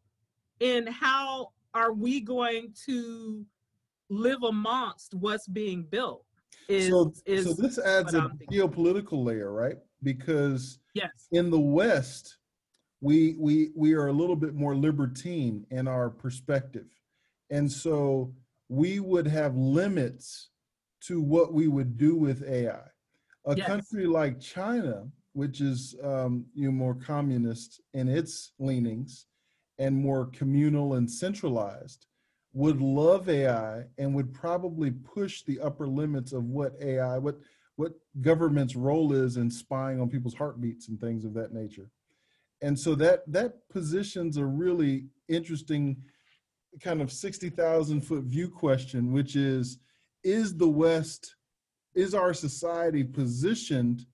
and 0.62 0.90
how 0.90 1.52
are 1.74 1.94
we 1.94 2.22
going 2.22 2.74
to 2.86 3.46
live 4.10 4.42
amongst 4.44 5.14
what's 5.14 5.48
being 5.48 5.84
built? 5.84 6.26
Is, 6.68 6.90
so, 6.90 7.14
is 7.26 7.46
so 7.46 7.54
this 7.54 7.78
adds 7.78 8.14
a 8.16 8.32
geopolitical 8.52 9.24
layer, 9.24 9.52
right? 9.52 9.78
Because 10.02 10.80
yes, 10.94 11.28
in 11.32 11.52
the 11.52 11.60
West, 11.60 12.38
we 13.06 13.36
we 13.38 13.70
we 13.76 13.94
are 13.94 14.08
a 14.08 14.12
little 14.14 14.36
bit 14.36 14.56
more 14.56 14.76
libertine 14.76 15.64
in 15.70 15.88
our 15.88 16.10
perspective, 16.10 16.88
and 17.52 17.72
so 17.72 18.34
we 18.68 19.00
would 19.00 19.28
have 19.28 19.56
limits 19.56 20.50
to 21.02 21.22
what 21.22 21.54
we 21.54 21.68
would 21.68 21.98
do 21.98 22.16
with 22.16 22.42
AI. 22.50 22.82
A 23.46 23.56
Yes. 23.56 23.68
country 23.68 24.08
like 24.08 24.40
China, 24.40 25.08
which 25.34 25.62
is 25.62 25.94
um, 26.04 26.48
you 26.56 26.66
know 26.66 26.72
more 26.72 26.96
communist 26.96 27.80
in 27.94 28.08
its 28.08 28.54
leanings 28.58 29.28
and 29.78 29.96
more 29.96 30.26
communal 30.40 30.96
and 30.96 31.08
centralized, 31.08 32.08
would 32.54 32.82
love 32.82 33.30
AI 33.30 33.84
and 34.00 34.16
would 34.16 34.34
probably 34.34 34.90
push 34.90 35.44
the 35.44 35.60
upper 35.60 35.88
limits 35.88 36.34
of 36.34 36.46
what 36.46 36.74
AI, 36.82 37.20
what 37.20 37.38
what 37.76 37.94
government's 38.22 38.76
role 38.76 39.14
is 39.14 39.38
in 39.38 39.52
spying 39.52 40.02
on 40.02 40.10
people's 40.10 40.34
heartbeats 40.34 40.88
and 40.88 41.00
things 41.00 41.24
of 41.24 41.36
that 41.36 41.54
nature. 41.54 41.92
And 42.66 42.80
so 42.80 42.96
that 42.96 43.32
that 43.32 43.70
positions 43.70 44.38
a 44.38 44.46
really 44.46 45.06
interesting 45.28 45.98
kind 46.82 47.00
of 47.00 47.12
60,000 47.12 48.02
foot 48.02 48.24
view 48.24 48.50
question, 48.50 49.12
which 49.12 49.36
is 49.36 49.78
is 50.24 50.58
the 50.58 50.68
West, 50.68 51.36
is 51.94 52.16
our 52.16 52.34
society 52.34 53.04
positioned 53.04 54.08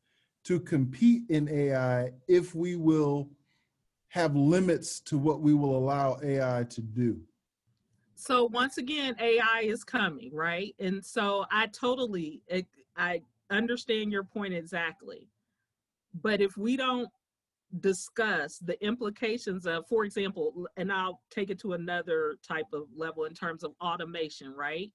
to 0.43 0.59
compete 0.59 1.21
in 1.29 1.47
AI 1.47 2.11
if 2.27 2.53
we 2.53 2.75
will 2.75 3.29
have 4.09 4.35
limits 4.35 4.99
to 4.99 5.17
what 5.17 5.39
we 5.39 5.53
will 5.53 5.77
allow 5.77 6.19
AI 6.21 6.65
to 6.69 6.81
do? 6.81 7.21
so 8.13 8.45
once 8.51 8.77
again 8.77 9.15
ai 9.19 9.61
is 9.63 9.83
coming 9.83 10.29
right 10.31 10.75
and 10.77 11.03
so 11.03 11.43
i 11.49 11.65
totally 11.67 12.39
i 12.95 13.19
understand 13.49 14.11
your 14.11 14.23
point 14.23 14.53
exactly 14.53 15.27
but 16.21 16.39
if 16.39 16.55
we 16.55 16.77
don't 16.77 17.09
discuss 17.79 18.57
the 18.57 18.83
implications 18.85 19.65
of 19.65 19.87
for 19.87 20.03
example 20.03 20.67
and 20.75 20.91
i'll 20.91 21.21
take 21.29 21.49
it 21.49 21.57
to 21.59 21.73
another 21.73 22.35
type 22.45 22.65
of 22.73 22.83
level 22.95 23.23
in 23.23 23.33
terms 23.33 23.63
of 23.63 23.71
automation 23.81 24.53
right? 24.53 24.91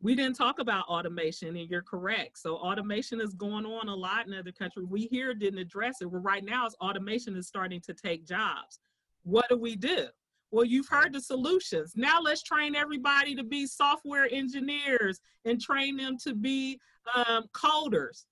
We 0.00 0.16
didn't 0.16 0.36
talk 0.36 0.58
about 0.58 0.86
automation 0.86 1.56
and 1.56 1.70
you're 1.70 1.82
correct. 1.82 2.38
So 2.38 2.56
automation 2.56 3.20
is 3.20 3.34
going 3.34 3.64
on 3.64 3.88
a 3.88 3.94
lot 3.94 4.26
in 4.26 4.34
other 4.34 4.50
countries. 4.50 4.86
We 4.88 5.06
here 5.12 5.32
didn't 5.32 5.60
address 5.60 5.96
it 6.00 6.10
well 6.10 6.20
right 6.20 6.44
now 6.44 6.66
automation 6.80 7.36
is 7.36 7.46
starting 7.46 7.80
to 7.82 7.94
take 7.94 8.26
jobs. 8.26 8.80
What 9.22 9.48
do 9.48 9.56
we 9.56 9.76
do? 9.76 10.06
Well, 10.50 10.64
you've 10.64 10.88
heard 10.88 11.12
the 11.12 11.20
solutions. 11.20 11.92
Now 11.96 12.20
let's 12.20 12.42
train 12.42 12.74
everybody 12.74 13.34
to 13.36 13.44
be 13.44 13.66
software 13.66 14.28
engineers 14.30 15.20
and 15.44 15.60
train 15.60 15.96
them 15.96 16.18
to 16.24 16.34
be 16.34 16.78
um, 17.14 17.44
coders. 17.54 18.24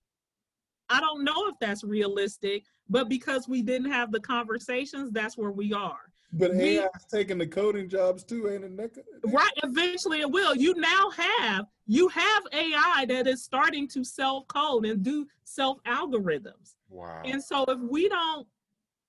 I 0.90 1.00
don't 1.00 1.24
know 1.24 1.46
if 1.48 1.54
that's 1.60 1.84
realistic, 1.84 2.64
but 2.88 3.08
because 3.08 3.48
we 3.48 3.62
didn't 3.62 3.90
have 3.90 4.10
the 4.10 4.20
conversations, 4.20 5.12
that's 5.12 5.38
where 5.38 5.52
we 5.52 5.72
are. 5.72 6.00
But 6.32 6.52
We- 6.52 6.78
AI 6.78 6.84
is 6.84 7.04
taking 7.10 7.38
the 7.38 7.46
coding 7.46 7.88
jobs 7.88 8.22
too, 8.24 8.50
ain't 8.50 8.64
it? 8.64 8.72
Nick? 8.72 9.04
Right, 9.24 9.52
eventually 9.62 10.20
it 10.20 10.30
will. 10.30 10.54
You 10.54 10.74
now 10.74 11.10
have 11.10 11.66
you 11.86 12.06
have 12.08 12.42
AI 12.52 13.04
that 13.08 13.26
is 13.26 13.42
starting 13.42 13.88
to 13.88 14.04
self 14.04 14.46
code 14.46 14.86
and 14.86 15.02
do 15.02 15.26
self 15.44 15.82
algorithms. 15.84 16.74
Wow. 16.88 17.22
And 17.24 17.42
so 17.42 17.64
if 17.64 17.80
we 17.80 18.08
don't 18.08 18.46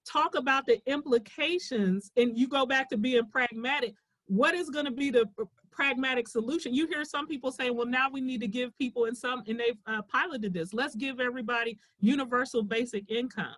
talk 0.03 0.33
about 0.35 0.65
the 0.65 0.81
implications 0.87 2.11
and 2.17 2.35
you 2.37 2.47
go 2.47 2.65
back 2.65 2.89
to 2.89 2.97
being 2.97 3.27
pragmatic, 3.27 3.93
what 4.25 4.55
is 4.55 4.69
going 4.71 4.85
to 4.85 4.91
be 4.91 5.11
the 5.11 5.27
pr- 5.37 5.43
pragmatic 5.71 6.27
solution? 6.27 6.73
You 6.73 6.87
hear 6.87 7.03
some 7.03 7.27
people 7.27 7.51
say, 7.51 7.69
well, 7.69 7.87
now 7.87 8.09
we 8.11 8.21
need 8.21 8.41
to 8.41 8.47
give 8.47 8.77
people 8.77 9.05
and 9.05 9.17
some, 9.17 9.43
and 9.47 9.59
they've 9.59 9.77
uh, 9.87 10.01
piloted 10.03 10.53
this. 10.53 10.73
Let's 10.73 10.95
give 10.95 11.19
everybody 11.19 11.77
universal 11.99 12.63
basic 12.63 13.09
income. 13.09 13.55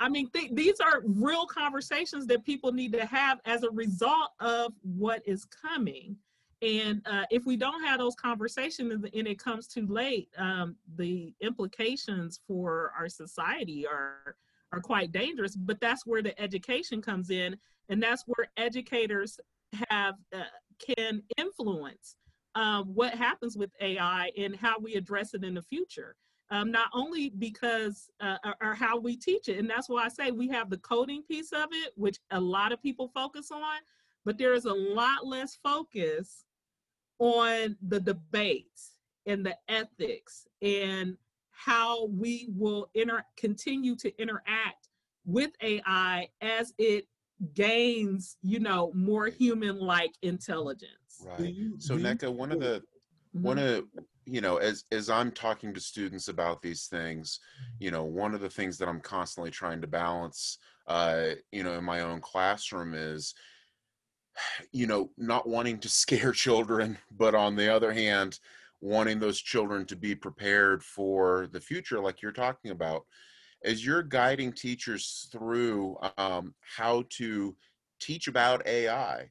I 0.00 0.08
mean, 0.08 0.30
th- 0.30 0.52
these 0.52 0.80
are 0.80 1.02
real 1.04 1.46
conversations 1.46 2.26
that 2.28 2.44
people 2.44 2.72
need 2.72 2.92
to 2.94 3.04
have 3.04 3.40
as 3.44 3.62
a 3.62 3.70
result 3.70 4.30
of 4.40 4.72
what 4.82 5.22
is 5.26 5.44
coming. 5.44 6.16
And 6.62 7.02
uh, 7.06 7.24
if 7.30 7.44
we 7.46 7.56
don't 7.56 7.82
have 7.84 7.98
those 7.98 8.14
conversations 8.14 8.92
and 8.92 9.08
and 9.14 9.26
it 9.26 9.38
comes 9.38 9.66
too 9.66 9.86
late, 9.86 10.28
um, 10.36 10.76
the 10.96 11.34
implications 11.40 12.40
for 12.46 12.92
our 12.98 13.08
society 13.08 13.86
are 13.86 14.36
are 14.72 14.80
quite 14.80 15.10
dangerous. 15.10 15.56
But 15.56 15.80
that's 15.80 16.06
where 16.06 16.22
the 16.22 16.38
education 16.40 17.00
comes 17.00 17.30
in, 17.30 17.56
and 17.88 18.02
that's 18.02 18.24
where 18.26 18.50
educators 18.56 19.40
have 19.88 20.14
uh, 20.34 20.42
can 20.80 21.22
influence 21.36 22.16
um, 22.54 22.86
what 22.94 23.14
happens 23.14 23.56
with 23.56 23.70
AI 23.80 24.30
and 24.36 24.56
how 24.56 24.78
we 24.78 24.94
address 24.94 25.34
it 25.34 25.44
in 25.44 25.54
the 25.54 25.62
future. 25.62 26.16
Um, 26.52 26.72
not 26.72 26.88
only 26.92 27.30
because 27.30 28.10
uh, 28.20 28.36
or, 28.60 28.74
how 28.74 28.98
we 28.98 29.16
teach 29.16 29.48
it, 29.48 29.58
and 29.58 29.70
that's 29.70 29.88
why 29.88 30.04
I 30.04 30.08
say 30.08 30.32
we 30.32 30.48
have 30.48 30.68
the 30.68 30.78
coding 30.78 31.22
piece 31.22 31.52
of 31.52 31.68
it, 31.70 31.92
which 31.94 32.18
a 32.32 32.40
lot 32.40 32.72
of 32.72 32.82
people 32.82 33.08
focus 33.14 33.52
on, 33.52 33.78
but 34.24 34.36
there 34.36 34.52
is 34.52 34.64
a 34.64 34.72
lot 34.72 35.24
less 35.24 35.58
focus 35.62 36.44
on 37.20 37.76
the 37.86 38.00
debates 38.00 38.96
and 39.26 39.46
the 39.46 39.56
ethics 39.68 40.48
and 40.60 41.16
how 41.50 42.06
we 42.06 42.48
will 42.56 42.90
inter- 42.94 43.24
continue 43.36 43.94
to 43.94 44.20
interact 44.20 44.88
with 45.24 45.50
AI 45.62 46.28
as 46.40 46.72
it 46.78 47.06
gains, 47.54 48.36
you 48.42 48.60
know, 48.60 48.92
more 48.94 49.26
human-like 49.26 50.12
intelligence. 50.22 51.22
Do 51.22 51.28
right. 51.28 51.54
you- 51.54 51.80
So 51.80 51.96
do 51.96 52.04
Nneka, 52.04 52.32
one 52.32 52.52
of 52.52 52.60
feel- 52.60 52.70
the 52.80 52.82
one 53.32 53.58
of 53.58 53.84
you 54.26 54.40
know 54.40 54.56
as 54.56 54.84
as 54.90 55.08
i'm 55.08 55.30
talking 55.30 55.72
to 55.72 55.80
students 55.80 56.26
about 56.26 56.60
these 56.60 56.86
things 56.88 57.38
you 57.78 57.92
know 57.92 58.02
one 58.02 58.34
of 58.34 58.40
the 58.40 58.50
things 58.50 58.76
that 58.76 58.88
i'm 58.88 59.00
constantly 59.00 59.52
trying 59.52 59.80
to 59.80 59.86
balance 59.86 60.58
uh 60.88 61.26
you 61.52 61.62
know 61.62 61.74
in 61.74 61.84
my 61.84 62.00
own 62.00 62.20
classroom 62.20 62.92
is 62.92 63.34
you 64.72 64.86
know 64.88 65.10
not 65.16 65.48
wanting 65.48 65.78
to 65.78 65.88
scare 66.02 66.32
children 66.32 66.98
but 67.16 67.34
on 67.36 67.54
the 67.54 67.72
other 67.72 67.92
hand 67.92 68.40
wanting 68.80 69.20
those 69.20 69.40
children 69.40 69.84
to 69.86 69.94
be 69.94 70.14
prepared 70.14 70.82
for 70.82 71.46
the 71.52 71.60
future 71.60 72.00
like 72.00 72.20
you're 72.20 72.32
talking 72.32 72.72
about 72.72 73.04
as 73.64 73.84
you're 73.84 74.02
guiding 74.02 74.52
teachers 74.52 75.28
through 75.32 75.98
um, 76.18 76.54
how 76.60 77.04
to 77.10 77.56
teach 78.00 78.28
about 78.28 78.66
ai 78.66 79.30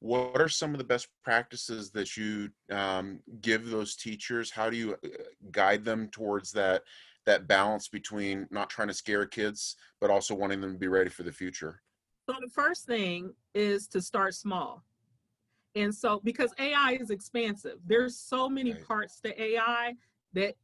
what 0.00 0.40
are 0.40 0.48
some 0.48 0.72
of 0.74 0.78
the 0.78 0.84
best 0.84 1.06
practices 1.22 1.90
that 1.92 2.16
you 2.16 2.50
um, 2.70 3.20
give 3.40 3.70
those 3.70 3.96
teachers 3.96 4.50
how 4.50 4.68
do 4.68 4.76
you 4.76 4.94
uh, 5.04 5.08
guide 5.50 5.84
them 5.84 6.08
towards 6.08 6.52
that 6.52 6.82
that 7.24 7.46
balance 7.46 7.88
between 7.88 8.46
not 8.50 8.68
trying 8.68 8.88
to 8.88 8.94
scare 8.94 9.26
kids 9.26 9.76
but 10.00 10.10
also 10.10 10.34
wanting 10.34 10.60
them 10.60 10.72
to 10.72 10.78
be 10.78 10.88
ready 10.88 11.10
for 11.10 11.22
the 11.22 11.32
future 11.32 11.80
So 12.28 12.36
the 12.40 12.50
first 12.50 12.86
thing 12.86 13.32
is 13.54 13.88
to 13.88 14.00
start 14.00 14.34
small. 14.34 14.84
And 15.74 15.94
so 15.94 16.20
because 16.22 16.52
AI 16.58 16.98
is 17.00 17.10
expansive, 17.10 17.78
there's 17.86 18.16
so 18.16 18.48
many 18.48 18.74
Right. 18.74 18.86
parts 18.86 19.20
to 19.20 19.42
AI 19.42 19.94
that 20.34 20.54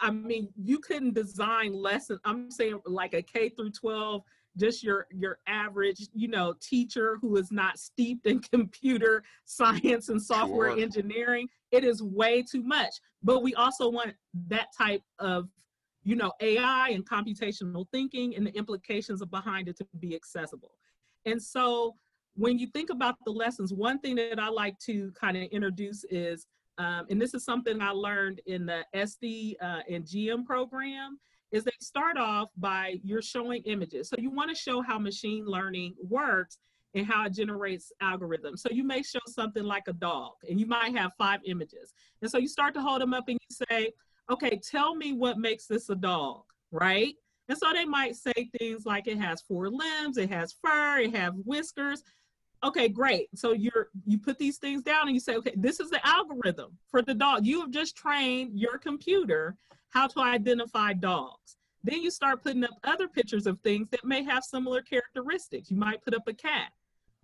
I 0.00 0.10
mean, 0.10 0.48
you 0.56 0.78
couldn't 0.78 1.14
design 1.14 1.72
lessons. 1.72 2.20
I'm 2.24 2.50
saying 2.50 2.80
like 2.86 3.14
a 3.14 3.22
K 3.22 3.48
through 3.48 3.70
12, 3.72 4.22
just 4.56 4.82
your 4.82 5.06
your 5.10 5.38
average, 5.46 6.08
you 6.12 6.28
know, 6.28 6.54
teacher 6.60 7.18
who 7.20 7.36
is 7.36 7.50
not 7.50 7.78
steeped 7.78 8.26
in 8.26 8.40
computer 8.52 9.22
science 9.44 10.08
and 10.08 10.20
software 10.20 10.70
Sure. 10.72 10.80
engineering. 10.80 11.48
It 11.70 11.84
is 11.84 12.02
way 12.02 12.42
too 12.42 12.62
much. 12.62 12.94
But 13.22 13.42
we 13.42 13.54
also 13.54 13.88
want 13.88 14.14
that 14.48 14.68
type 14.76 15.02
of 15.18 15.48
you 16.04 16.16
know 16.16 16.32
AI 16.40 16.90
and 16.90 17.08
computational 17.08 17.86
thinking 17.92 18.34
and 18.36 18.46
the 18.46 18.54
implications 18.56 19.22
of 19.22 19.30
behind 19.30 19.68
it 19.68 19.76
to 19.78 19.86
be 20.00 20.14
accessible. 20.14 20.72
And 21.24 21.42
so 21.42 21.94
when 22.34 22.58
you 22.58 22.66
think 22.68 22.90
about 22.90 23.16
the 23.24 23.30
lessons, 23.30 23.72
one 23.72 23.98
thing 24.00 24.16
that 24.16 24.38
I 24.38 24.48
like 24.48 24.78
to 24.80 25.12
kind 25.12 25.36
of 25.36 25.44
introduce 25.44 26.04
is, 26.04 26.46
um, 26.78 27.06
and 27.10 27.20
this 27.20 27.34
is 27.34 27.44
something 27.44 27.80
I 27.80 27.90
learned 27.90 28.40
in 28.46 28.66
the 28.66 28.84
SD 28.94 29.54
uh, 29.60 29.80
and 29.90 30.04
GM 30.04 30.44
program, 30.44 31.18
is 31.50 31.64
they 31.64 31.72
start 31.80 32.16
off 32.16 32.48
by 32.56 32.98
you're 33.02 33.22
showing 33.22 33.62
images. 33.64 34.08
So 34.08 34.16
you 34.18 34.30
want 34.30 34.50
to 34.50 34.56
show 34.56 34.80
how 34.80 34.98
machine 34.98 35.44
learning 35.46 35.94
works 36.02 36.58
and 36.94 37.06
how 37.06 37.26
it 37.26 37.34
generates 37.34 37.92
algorithms. 38.02 38.58
So 38.58 38.68
you 38.70 38.84
may 38.84 39.02
show 39.02 39.20
something 39.26 39.64
like 39.64 39.84
a 39.88 39.92
dog, 39.92 40.32
and 40.48 40.58
you 40.58 40.66
might 40.66 40.96
have 40.96 41.12
five 41.18 41.40
images. 41.44 41.92
And 42.20 42.30
so 42.30 42.38
you 42.38 42.48
start 42.48 42.74
to 42.74 42.80
hold 42.80 43.00
them 43.00 43.14
up 43.14 43.24
and 43.28 43.38
you 43.48 43.56
say, 43.68 43.92
okay, 44.30 44.60
tell 44.70 44.94
me 44.94 45.12
what 45.12 45.38
makes 45.38 45.66
this 45.66 45.88
a 45.90 45.94
dog, 45.94 46.42
right? 46.70 47.14
And 47.48 47.58
so 47.58 47.72
they 47.72 47.84
might 47.84 48.16
say 48.16 48.32
things 48.58 48.86
like 48.86 49.08
it 49.08 49.18
has 49.18 49.42
four 49.42 49.68
limbs, 49.68 50.16
it 50.16 50.30
has 50.30 50.54
fur, 50.64 50.98
it 50.98 51.14
has 51.14 51.32
whiskers. 51.44 52.02
Okay, 52.64 52.88
great. 52.88 53.28
So 53.34 53.52
you're 53.52 53.88
you 54.06 54.18
put 54.18 54.38
these 54.38 54.58
things 54.58 54.82
down 54.82 55.08
and 55.08 55.14
you 55.14 55.20
say, 55.20 55.34
okay, 55.36 55.54
this 55.56 55.80
is 55.80 55.90
the 55.90 56.06
algorithm 56.06 56.78
for 56.88 57.02
the 57.02 57.14
dog. 57.14 57.44
You 57.44 57.60
have 57.60 57.70
just 57.70 57.96
trained 57.96 58.58
your 58.58 58.78
computer 58.78 59.56
how 59.90 60.06
to 60.06 60.20
identify 60.20 60.92
dogs. 60.92 61.56
Then 61.84 62.00
you 62.00 62.10
start 62.10 62.42
putting 62.42 62.64
up 62.64 62.78
other 62.84 63.08
pictures 63.08 63.46
of 63.46 63.58
things 63.60 63.88
that 63.90 64.04
may 64.04 64.22
have 64.22 64.44
similar 64.44 64.80
characteristics. 64.82 65.70
You 65.70 65.76
might 65.76 66.02
put 66.04 66.14
up 66.14 66.28
a 66.28 66.32
cat. 66.32 66.70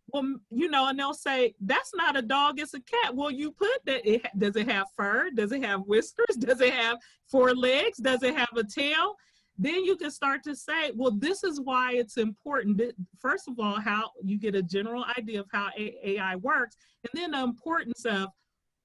well, 0.08 0.24
you 0.50 0.68
know, 0.68 0.88
and 0.88 0.98
they'll 0.98 1.14
say 1.14 1.54
that's 1.60 1.92
not 1.94 2.16
a 2.16 2.22
dog, 2.22 2.58
it's 2.58 2.74
a 2.74 2.80
cat. 2.80 3.14
Well, 3.14 3.30
you 3.30 3.52
put 3.52 3.84
that. 3.86 4.06
It, 4.08 4.26
does 4.36 4.56
it 4.56 4.68
have 4.68 4.86
fur? 4.96 5.30
Does 5.30 5.52
it 5.52 5.62
have 5.64 5.82
whiskers? 5.82 6.36
Does 6.38 6.60
it 6.60 6.72
have 6.72 6.98
four 7.26 7.54
legs? 7.54 7.98
Does 7.98 8.22
it 8.22 8.36
have 8.36 8.56
a 8.56 8.64
tail? 8.64 9.14
Then 9.58 9.84
you 9.84 9.96
can 9.96 10.10
start 10.10 10.44
to 10.44 10.54
say, 10.54 10.92
well, 10.94 11.10
this 11.10 11.42
is 11.42 11.60
why 11.60 11.94
it's 11.94 12.16
important. 12.16 12.80
First 13.18 13.48
of 13.48 13.58
all, 13.58 13.80
how 13.80 14.10
you 14.22 14.38
get 14.38 14.54
a 14.54 14.62
general 14.62 15.04
idea 15.18 15.40
of 15.40 15.46
how 15.52 15.70
AI 15.76 16.36
works, 16.36 16.76
and 17.04 17.20
then 17.20 17.32
the 17.32 17.42
importance 17.42 18.04
of 18.04 18.28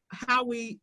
how 0.09 0.43
we 0.43 0.79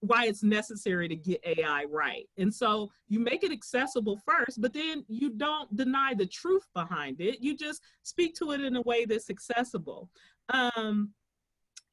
why 0.00 0.26
it's 0.26 0.42
necessary 0.42 1.08
to 1.08 1.16
get 1.16 1.40
AI 1.44 1.84
right. 1.84 2.28
And 2.36 2.52
so 2.52 2.90
you 3.08 3.18
make 3.18 3.42
it 3.42 3.52
accessible 3.52 4.20
first, 4.26 4.60
but 4.60 4.74
then 4.74 5.02
you 5.08 5.30
don't 5.30 5.74
deny 5.74 6.12
the 6.14 6.26
truth 6.26 6.66
behind 6.74 7.20
it. 7.20 7.38
You 7.40 7.56
just 7.56 7.82
speak 8.02 8.34
to 8.36 8.52
it 8.52 8.60
in 8.60 8.76
a 8.76 8.82
way 8.82 9.06
that's 9.06 9.30
accessible. 9.30 10.10
Um, 10.50 11.10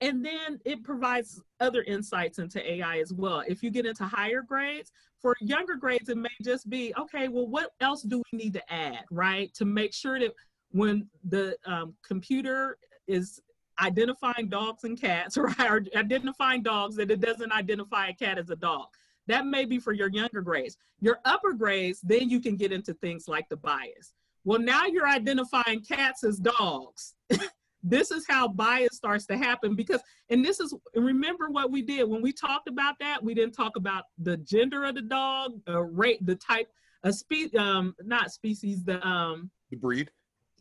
and 0.02 0.26
then 0.26 0.60
it 0.66 0.84
provides 0.84 1.42
other 1.60 1.84
insights 1.84 2.40
into 2.40 2.60
AI 2.70 3.00
as 3.00 3.14
well. 3.14 3.44
If 3.48 3.62
you 3.62 3.70
get 3.70 3.86
into 3.86 4.04
higher 4.04 4.42
grades, 4.42 4.92
for 5.22 5.36
younger 5.40 5.76
grades, 5.76 6.10
it 6.10 6.18
may 6.18 6.30
just 6.42 6.70
be 6.70 6.94
okay, 6.98 7.28
well, 7.28 7.48
what 7.48 7.72
else 7.80 8.02
do 8.02 8.24
we 8.32 8.38
need 8.38 8.54
to 8.54 8.74
add, 8.74 9.06
right? 9.12 9.54
To 9.54 9.66
make 9.66 9.94
sure 9.94 10.20
that 10.20 10.34
when 10.72 11.08
the 11.24 11.56
um, 11.66 11.94
computer 12.06 12.78
is 13.08 13.40
identifying 13.80 14.50
dogs 14.50 14.84
and 14.84 15.00
cats, 15.00 15.38
right, 15.38 15.60
or 15.60 15.86
identifying 15.96 16.64
dogs, 16.64 16.96
that 16.96 17.12
it 17.12 17.22
doesn't 17.22 17.52
identify 17.52 18.08
a 18.08 18.14
cat 18.14 18.40
as 18.40 18.50
a 18.50 18.56
dog. 18.56 18.88
That 19.28 19.46
may 19.46 19.66
be 19.66 19.78
for 19.78 19.94
your 19.94 20.10
younger 20.10 20.42
grades. 20.42 20.78
Your 21.00 21.20
upper 21.26 21.54
grades, 21.54 22.02
then 22.02 22.30
you 22.30 22.40
can 22.40 22.56
get 22.56 22.72
into 22.72 22.94
things 22.96 23.28
like 23.28 23.48
the 23.50 23.58
bias. 23.58 24.14
Well, 24.44 24.60
now 24.60 24.88
you're 24.88 25.08
identifying 25.08 25.82
cats 25.82 26.24
as 26.24 26.38
dogs. 26.38 27.14
this 27.84 28.12
is 28.12 28.26
how 28.28 28.48
bias 28.48 28.96
starts 28.96 29.26
to 29.28 29.38
happen 29.38 29.76
because 29.76 30.02
and 30.30 30.44
this 30.46 30.60
is 30.60 30.74
remember 30.96 31.50
what 31.50 31.72
we 31.72 31.82
did. 31.82 32.08
When 32.08 32.22
we 32.22 32.32
talked 32.32 32.68
about 32.68 32.96
that 33.00 33.24
we 33.24 33.34
didn't 33.34 33.54
talk 33.54 33.76
about 33.76 34.06
the 34.20 34.38
gender 34.38 34.84
of 34.86 34.96
the 34.96 35.02
dog 35.02 35.54
uh, 35.68 35.82
rate 35.82 36.26
the 36.26 36.36
type 36.36 36.68
a 37.04 37.12
spe 37.12 37.56
um 37.58 37.96
not 38.04 38.32
species 38.32 38.84
the 38.84 39.06
um 39.06 39.50
The 39.72 39.78
breed. 39.78 40.12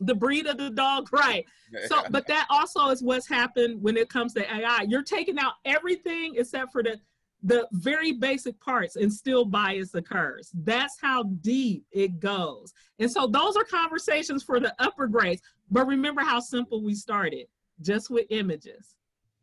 the 0.00 0.14
breed 0.14 0.46
of 0.46 0.56
the 0.56 0.70
dog 0.70 1.12
right. 1.12 1.44
So 1.86 2.02
but 2.10 2.26
that 2.28 2.46
also 2.50 2.88
is 2.88 3.02
what's 3.02 3.28
happened 3.28 3.82
when 3.82 3.96
it 3.96 4.08
comes 4.08 4.32
to 4.34 4.54
ai 4.54 4.86
you're 4.88 5.02
taking 5.02 5.38
out 5.38 5.54
everything 5.64 6.34
except 6.36 6.72
for 6.72 6.82
the 6.82 6.98
the 7.42 7.66
very 7.72 8.12
basic 8.12 8.60
parts 8.60 8.96
and 8.96 9.10
still 9.10 9.46
bias 9.46 9.94
occurs. 9.94 10.50
That's 10.52 10.96
how 11.00 11.22
deep 11.22 11.84
it 11.90 12.20
goes. 12.20 12.74
And 12.98 13.10
so 13.10 13.26
those 13.26 13.56
are 13.56 13.64
conversations 13.64 14.42
for 14.42 14.60
the 14.60 14.74
upper 14.78 15.06
grades 15.06 15.40
but 15.70 15.86
remember 15.86 16.22
how 16.22 16.40
simple 16.40 16.82
we 16.82 16.94
started 16.94 17.46
just 17.80 18.10
with 18.10 18.26
images 18.30 18.96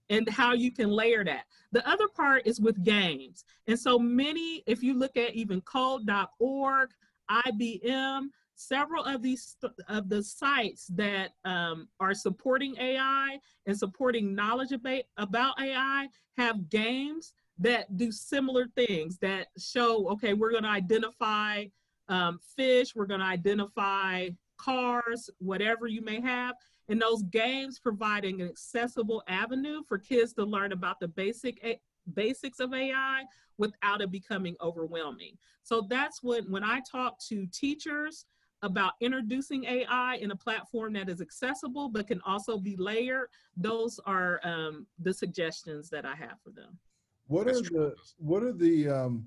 and 0.09 0.27
how 0.29 0.53
you 0.53 0.71
can 0.71 0.89
layer 0.89 1.23
that. 1.23 1.43
The 1.71 1.87
other 1.87 2.07
part 2.07 2.45
is 2.45 2.61
with 2.61 2.83
games. 2.83 3.43
And 3.67 3.77
so 3.77 3.99
many 3.99 4.63
if 4.65 4.81
you 4.83 4.97
look 4.97 5.17
at 5.17 5.33
even 5.33 5.61
code.org 5.61 6.89
ibm 7.29 8.27
several 8.55 9.03
of 9.03 9.21
these 9.21 9.55
of 9.87 10.09
the 10.09 10.23
sites 10.23 10.87
that 10.87 11.31
um, 11.45 11.87
are 11.99 12.13
supporting 12.13 12.75
AI 12.79 13.37
and 13.67 13.77
supporting 13.77 14.33
knowledge 14.33 14.71
about, 14.71 15.01
about 15.17 15.59
AI 15.61 16.07
have 16.37 16.69
games 16.69 17.33
that 17.59 17.95
do 17.97 18.11
similar 18.11 18.67
things 18.75 19.17
that 19.19 19.47
show 19.57 20.07
okay 20.09 20.33
we're 20.33 20.51
going 20.51 20.63
to 20.63 20.69
identify 20.69 21.65
um, 22.09 22.39
fish 22.55 22.95
we're 22.95 23.05
going 23.05 23.19
to 23.19 23.25
identify 23.25 24.27
cars 24.57 25.29
whatever 25.39 25.87
you 25.87 26.01
may 26.01 26.21
have. 26.21 26.55
And 26.89 27.01
those 27.01 27.23
games 27.23 27.79
providing 27.79 28.41
an 28.41 28.47
accessible 28.47 29.23
avenue 29.27 29.81
for 29.87 29.97
kids 29.97 30.33
to 30.33 30.45
learn 30.45 30.71
about 30.71 30.99
the 30.99 31.07
basic 31.07 31.59
a- 31.63 31.79
basics 32.13 32.59
of 32.59 32.73
AI 32.73 33.23
without 33.57 34.01
it 34.01 34.11
becoming 34.11 34.55
overwhelming. 34.61 35.37
So 35.63 35.85
that's 35.89 36.23
when 36.23 36.49
when 36.49 36.63
I 36.63 36.81
talk 36.89 37.19
to 37.27 37.45
teachers 37.47 38.25
about 38.63 38.93
introducing 39.01 39.65
AI 39.65 40.15
in 40.15 40.31
a 40.31 40.35
platform 40.35 40.93
that 40.93 41.09
is 41.09 41.21
accessible 41.21 41.89
but 41.89 42.07
can 42.07 42.21
also 42.25 42.57
be 42.57 42.75
layered, 42.77 43.27
those 43.55 43.99
are 44.05 44.39
um, 44.43 44.87
the 44.99 45.13
suggestions 45.13 45.89
that 45.89 46.05
I 46.05 46.15
have 46.15 46.39
for 46.43 46.49
them. 46.49 46.77
What 47.27 47.47
are 47.47 47.53
That's 47.53 47.69
the 47.69 47.95
what 48.17 48.43
are 48.43 48.53
the 48.53 48.89
um 48.89 49.25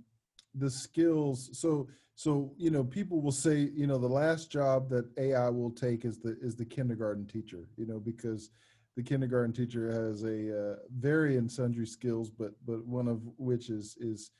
the 0.54 0.70
skills? 0.70 1.50
So 1.52 1.88
so 2.14 2.52
you 2.58 2.70
know 2.70 2.84
people 2.84 3.20
will 3.20 3.32
say 3.32 3.70
you 3.74 3.86
know 3.86 3.98
the 3.98 4.08
last 4.08 4.50
job 4.50 4.88
that 4.90 5.08
AI 5.18 5.48
will 5.48 5.70
take 5.70 6.04
is 6.04 6.18
the 6.18 6.36
is 6.40 6.54
the 6.54 6.64
kindergarten 6.64 7.26
teacher. 7.26 7.68
You 7.76 7.86
know 7.86 7.98
because 7.98 8.50
the 8.96 9.02
kindergarten 9.02 9.52
teacher 9.52 9.90
has 9.90 10.24
a 10.24 10.72
uh, 10.72 10.76
very 10.98 11.36
and 11.36 11.50
sundry 11.50 11.86
skills, 11.86 12.30
but 12.30 12.52
but 12.66 12.84
one 12.86 13.08
of 13.08 13.22
which 13.38 13.70
is 13.70 13.96
is 14.00 14.32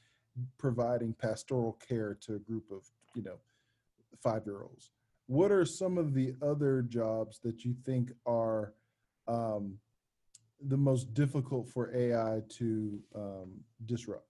providing 0.58 1.12
pastoral 1.14 1.78
care 1.86 2.16
to 2.20 2.34
a 2.34 2.38
group 2.38 2.70
of 2.70 2.84
you 3.14 3.22
know 3.22 3.38
five 4.22 4.44
year 4.46 4.62
olds. 4.62 4.90
What 5.26 5.52
are 5.52 5.64
some 5.64 5.96
of 5.96 6.12
the 6.12 6.34
other 6.42 6.82
jobs 6.82 7.38
that 7.44 7.64
you 7.64 7.74
think 7.84 8.12
are 8.26 8.74
um, 9.28 9.78
the 10.60 10.76
most 10.76 11.14
difficult 11.14 11.68
for 11.68 11.94
AI 11.94 12.40
to 12.58 13.00
um, 13.14 13.52
disrupt? 13.86 14.29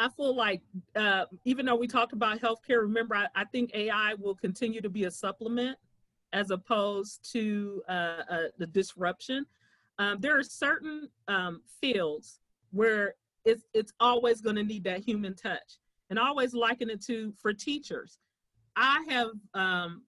I 0.00 0.08
feel 0.08 0.34
like 0.34 0.62
uh, 0.96 1.26
even 1.44 1.66
though 1.66 1.76
we 1.76 1.86
talked 1.86 2.14
about 2.14 2.40
healthcare, 2.40 2.80
remember 2.80 3.14
I, 3.14 3.26
I, 3.34 3.44
think 3.44 3.70
AI 3.74 4.14
will 4.14 4.34
continue 4.34 4.80
to 4.80 4.88
be 4.88 5.04
a 5.04 5.10
supplement 5.10 5.76
as 6.32 6.50
opposed 6.50 7.30
to 7.32 7.82
uh, 7.86 8.22
uh, 8.30 8.42
the 8.56 8.66
disruption. 8.66 9.44
Um, 9.98 10.18
there 10.20 10.38
are 10.38 10.42
certain 10.42 11.08
um, 11.28 11.60
fields 11.82 12.40
where 12.70 13.14
it's 13.44 13.64
it's 13.74 13.92
always 14.00 14.40
going 14.40 14.56
to 14.56 14.64
need 14.64 14.84
that 14.84 15.00
human 15.00 15.34
touch, 15.34 15.78
and 16.08 16.18
I 16.18 16.28
always 16.28 16.54
liken 16.54 16.88
it 16.88 17.02
to 17.06 17.34
for 17.40 17.52
teachers. 17.52 18.18
I 18.76 19.04
have 19.08 19.30
um, 19.52 20.02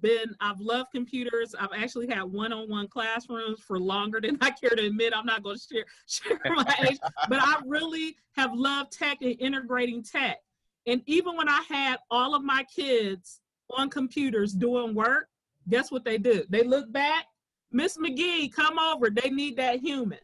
been 0.00 0.34
I've 0.40 0.60
loved 0.60 0.90
computers. 0.94 1.54
I've 1.58 1.72
actually 1.74 2.08
had 2.08 2.22
one-on-one 2.24 2.88
classrooms 2.88 3.60
for 3.60 3.78
longer 3.78 4.20
than 4.20 4.38
I 4.40 4.50
care 4.50 4.70
to 4.70 4.86
admit. 4.86 5.12
I'm 5.16 5.26
not 5.26 5.42
going 5.42 5.56
to 5.56 5.62
share 5.62 5.84
share 6.06 6.54
my 6.54 6.74
age, 6.88 6.98
but 7.28 7.38
I 7.40 7.60
really 7.66 8.16
have 8.36 8.54
loved 8.54 8.92
tech 8.92 9.18
and 9.22 9.36
integrating 9.40 10.02
tech. 10.02 10.38
And 10.86 11.02
even 11.06 11.36
when 11.36 11.48
I 11.48 11.62
had 11.68 11.98
all 12.10 12.34
of 12.34 12.42
my 12.42 12.64
kids 12.64 13.40
on 13.76 13.90
computers 13.90 14.52
doing 14.52 14.94
work, 14.94 15.28
guess 15.68 15.90
what 15.90 16.04
they 16.04 16.16
do? 16.16 16.44
They 16.48 16.62
look 16.62 16.90
back, 16.92 17.26
Miss 17.70 17.98
McGee, 17.98 18.52
come 18.52 18.78
over. 18.78 19.10
They 19.10 19.28
need 19.28 19.56
that 19.58 19.80
human. 19.80 20.18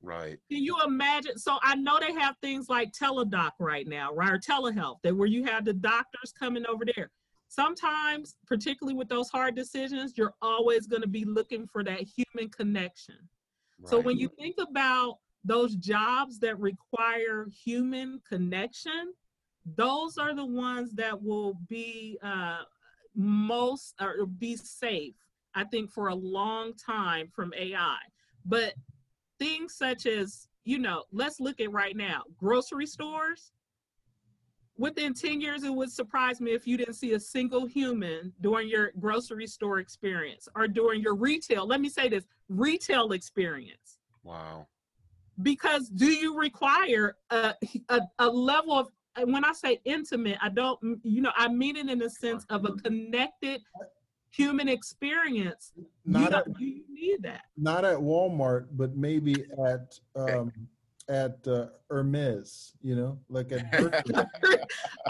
Right. 0.00 0.38
Can 0.50 0.62
you 0.62 0.76
imagine? 0.86 1.38
So 1.38 1.58
I 1.62 1.74
know 1.74 1.98
they 1.98 2.12
have 2.12 2.36
things 2.40 2.68
like 2.68 2.92
Teladoc 2.92 3.50
right 3.58 3.86
now, 3.86 4.14
right? 4.14 4.32
Or 4.32 4.38
telehealth, 4.38 4.98
that 5.02 5.14
where 5.14 5.26
you 5.26 5.44
have 5.44 5.64
the 5.64 5.72
doctors 5.72 6.32
coming 6.38 6.64
over 6.66 6.84
there. 6.84 7.10
Sometimes, 7.48 8.36
particularly 8.46 8.96
with 8.96 9.08
those 9.08 9.30
hard 9.30 9.54
decisions, 9.54 10.12
you're 10.16 10.34
always 10.42 10.86
going 10.86 11.02
to 11.02 11.08
be 11.08 11.24
looking 11.24 11.66
for 11.66 11.82
that 11.82 12.00
human 12.00 12.50
connection. 12.50 13.16
right. 13.80 13.90
So 13.90 13.98
when 13.98 14.18
you 14.18 14.28
think 14.38 14.56
about 14.58 15.18
those 15.44 15.74
jobs 15.76 16.38
that 16.40 16.58
require 16.58 17.46
human 17.64 18.20
connection, 18.28 19.14
those 19.76 20.18
are 20.18 20.34
the 20.34 20.44
ones 20.44 20.92
that 20.92 21.20
will 21.22 21.54
be 21.68 22.18
uh, 22.22 22.62
most 23.14 23.94
or 24.00 24.26
be 24.26 24.56
safe, 24.56 25.14
I 25.54 25.64
think, 25.64 25.90
for 25.90 26.08
a 26.08 26.14
long 26.14 26.74
time 26.74 27.28
from 27.34 27.52
AI. 27.56 27.96
But 28.44 28.74
things 29.38 29.74
such 29.74 30.06
as, 30.06 30.48
you 30.64 30.78
know, 30.78 31.04
let's 31.12 31.40
look 31.40 31.60
at 31.60 31.72
right 31.72 31.96
now 31.96 32.22
grocery 32.36 32.86
stores. 32.86 33.52
Within 34.78 35.12
10 35.12 35.40
years, 35.40 35.64
it 35.64 35.74
would 35.74 35.90
surprise 35.90 36.40
me 36.40 36.52
if 36.52 36.64
you 36.64 36.76
didn't 36.76 36.94
see 36.94 37.14
a 37.14 37.20
single 37.20 37.66
human 37.66 38.32
during 38.40 38.68
your 38.68 38.92
grocery 39.00 39.46
store 39.48 39.80
experience 39.80 40.48
or 40.54 40.68
during 40.68 41.02
your 41.02 41.16
retail, 41.16 41.66
let 41.66 41.80
me 41.80 41.88
say 41.88 42.08
this 42.08 42.24
retail 42.48 43.10
experience. 43.10 43.98
Wow. 44.22 44.68
Because 45.42 45.88
do 45.88 46.06
you 46.06 46.38
require 46.38 47.16
a, 47.30 47.54
a, 47.88 48.00
a 48.20 48.28
level 48.28 48.74
of, 48.74 48.88
when 49.24 49.44
I 49.44 49.52
say 49.52 49.80
intimate, 49.84 50.38
I 50.40 50.48
don't, 50.48 51.00
you 51.02 51.22
know, 51.22 51.32
I 51.36 51.48
mean 51.48 51.76
it 51.76 51.88
in 51.88 51.98
the 51.98 52.10
sense 52.10 52.46
of 52.48 52.64
a 52.64 52.72
connected 52.72 53.60
human 54.30 54.68
experience. 54.68 55.72
Not 56.04 56.30
you, 56.30 56.36
at, 56.36 56.60
you 56.60 56.82
need 56.88 57.22
that. 57.24 57.42
not 57.56 57.84
at 57.84 57.98
Walmart, 57.98 58.66
but 58.72 58.96
maybe 58.96 59.44
at 59.66 59.98
um, 60.14 60.52
at 61.08 61.46
uh, 61.46 61.66
Hermes. 61.90 62.74
You 62.82 62.96
know, 62.96 63.18
like 63.28 63.52
at 63.52 63.70
Birkin. 63.78 64.14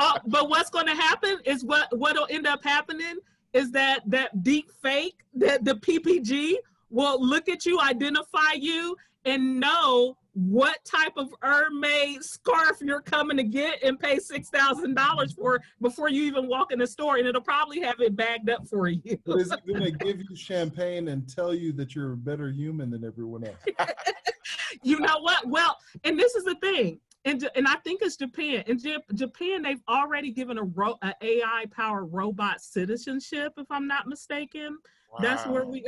uh, 0.00 0.18
but 0.26 0.48
what's 0.48 0.70
going 0.70 0.86
to 0.86 0.94
happen 0.94 1.38
is 1.44 1.64
what 1.64 1.88
what'll 1.96 2.26
end 2.30 2.46
up 2.46 2.62
happening 2.64 3.18
is 3.52 3.70
that 3.72 4.02
that 4.06 4.42
deep 4.42 4.70
fake 4.82 5.16
that 5.34 5.64
the 5.64 5.74
PPG 5.74 6.54
will 6.90 7.24
look 7.24 7.48
at 7.48 7.66
you, 7.66 7.80
identify 7.80 8.52
you, 8.54 8.96
and 9.24 9.60
know 9.60 10.16
what 10.34 10.78
type 10.84 11.14
of 11.16 11.34
Hermes 11.42 12.30
scarf 12.30 12.78
you're 12.80 13.00
coming 13.00 13.36
to 13.36 13.42
get 13.42 13.82
and 13.82 13.98
pay 13.98 14.18
six 14.18 14.48
thousand 14.50 14.94
dollars 14.94 15.32
for 15.32 15.60
before 15.80 16.08
you 16.08 16.22
even 16.24 16.46
walk 16.46 16.72
in 16.72 16.78
the 16.78 16.86
store, 16.86 17.16
and 17.16 17.26
it'll 17.26 17.40
probably 17.40 17.80
have 17.80 18.00
it 18.00 18.14
bagged 18.14 18.50
up 18.50 18.66
for 18.68 18.88
you. 18.88 19.18
Is 19.26 19.52
it 19.52 19.66
going 19.66 19.82
to 19.82 19.90
give 19.90 20.20
you 20.20 20.36
champagne 20.36 21.08
and 21.08 21.28
tell 21.28 21.54
you 21.54 21.72
that 21.74 21.94
you're 21.94 22.12
a 22.12 22.16
better 22.16 22.50
human 22.50 22.90
than 22.90 23.04
everyone 23.04 23.44
else? 23.44 23.56
you 24.82 25.00
know 25.00 25.18
what? 25.20 25.46
Well, 25.46 25.76
and 26.04 26.18
this 26.18 26.34
is 26.34 26.44
the 26.44 26.54
thing, 26.56 27.00
and 27.24 27.48
and 27.56 27.66
I 27.66 27.76
think 27.84 28.02
it's 28.02 28.16
Japan. 28.16 28.64
In 28.66 28.78
Jap- 28.78 29.14
Japan, 29.14 29.62
they've 29.62 29.82
already 29.88 30.30
given 30.30 30.58
a, 30.58 30.64
ro- 30.64 30.98
a 31.02 31.14
AI 31.20 31.66
powered 31.70 32.12
robot 32.12 32.60
citizenship, 32.60 33.54
if 33.56 33.66
I'm 33.70 33.86
not 33.86 34.06
mistaken. 34.06 34.78
That's 35.20 35.46
where 35.46 35.64
Wow. 35.64 35.70
we. 35.70 35.84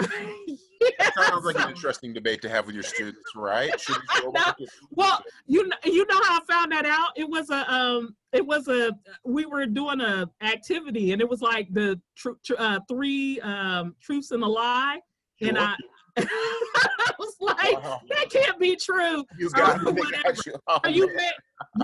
That 0.98 1.12
sounds 1.14 1.44
like 1.44 1.58
an 1.58 1.68
interesting 1.74 2.12
debate 2.12 2.40
to 2.42 2.48
have 2.48 2.66
with 2.66 2.74
your 2.74 2.82
students, 2.82 3.20
right? 3.36 3.78
Should 3.78 3.96
these 3.96 4.22
robots 4.24 4.60
No, 4.60 4.66
well, 4.90 5.22
you 5.46 5.66
know, 5.68 5.76
you 5.84 6.06
know 6.06 6.20
how 6.24 6.40
I 6.40 6.44
found 6.52 6.72
that 6.72 6.86
out. 6.86 7.10
It 7.16 7.28
was 7.28 7.50
a 7.50 7.70
um, 7.72 8.16
it 8.32 8.44
was 8.44 8.68
a 8.68 8.92
we 9.24 9.44
were 9.46 9.66
doing 9.66 10.00
a 10.00 10.28
activity, 10.40 11.12
and 11.12 11.20
it 11.20 11.28
was 11.28 11.42
like 11.42 11.68
the 11.72 12.00
tr- 12.16 12.30
tr- 12.44 12.54
uh, 12.58 12.80
three 12.88 13.40
um 13.40 13.94
truths 14.00 14.30
and 14.30 14.42
a 14.42 14.46
lie, 14.48 15.00
and 15.40 15.58
I. 15.58 15.74
I 16.16 17.12
was 17.20 17.36
like, 17.40 17.82
Wow. 17.84 18.00
that 18.08 18.30
can't 18.30 18.58
be 18.58 18.74
true. 18.76 19.24
You 19.38 19.46
or 19.46 19.50
got, 19.50 19.84
they 19.84 19.92
whatever. 19.92 20.34
you. 20.44 20.54
Oh, 20.66 20.80
you 20.88 21.14
may, 21.14 21.30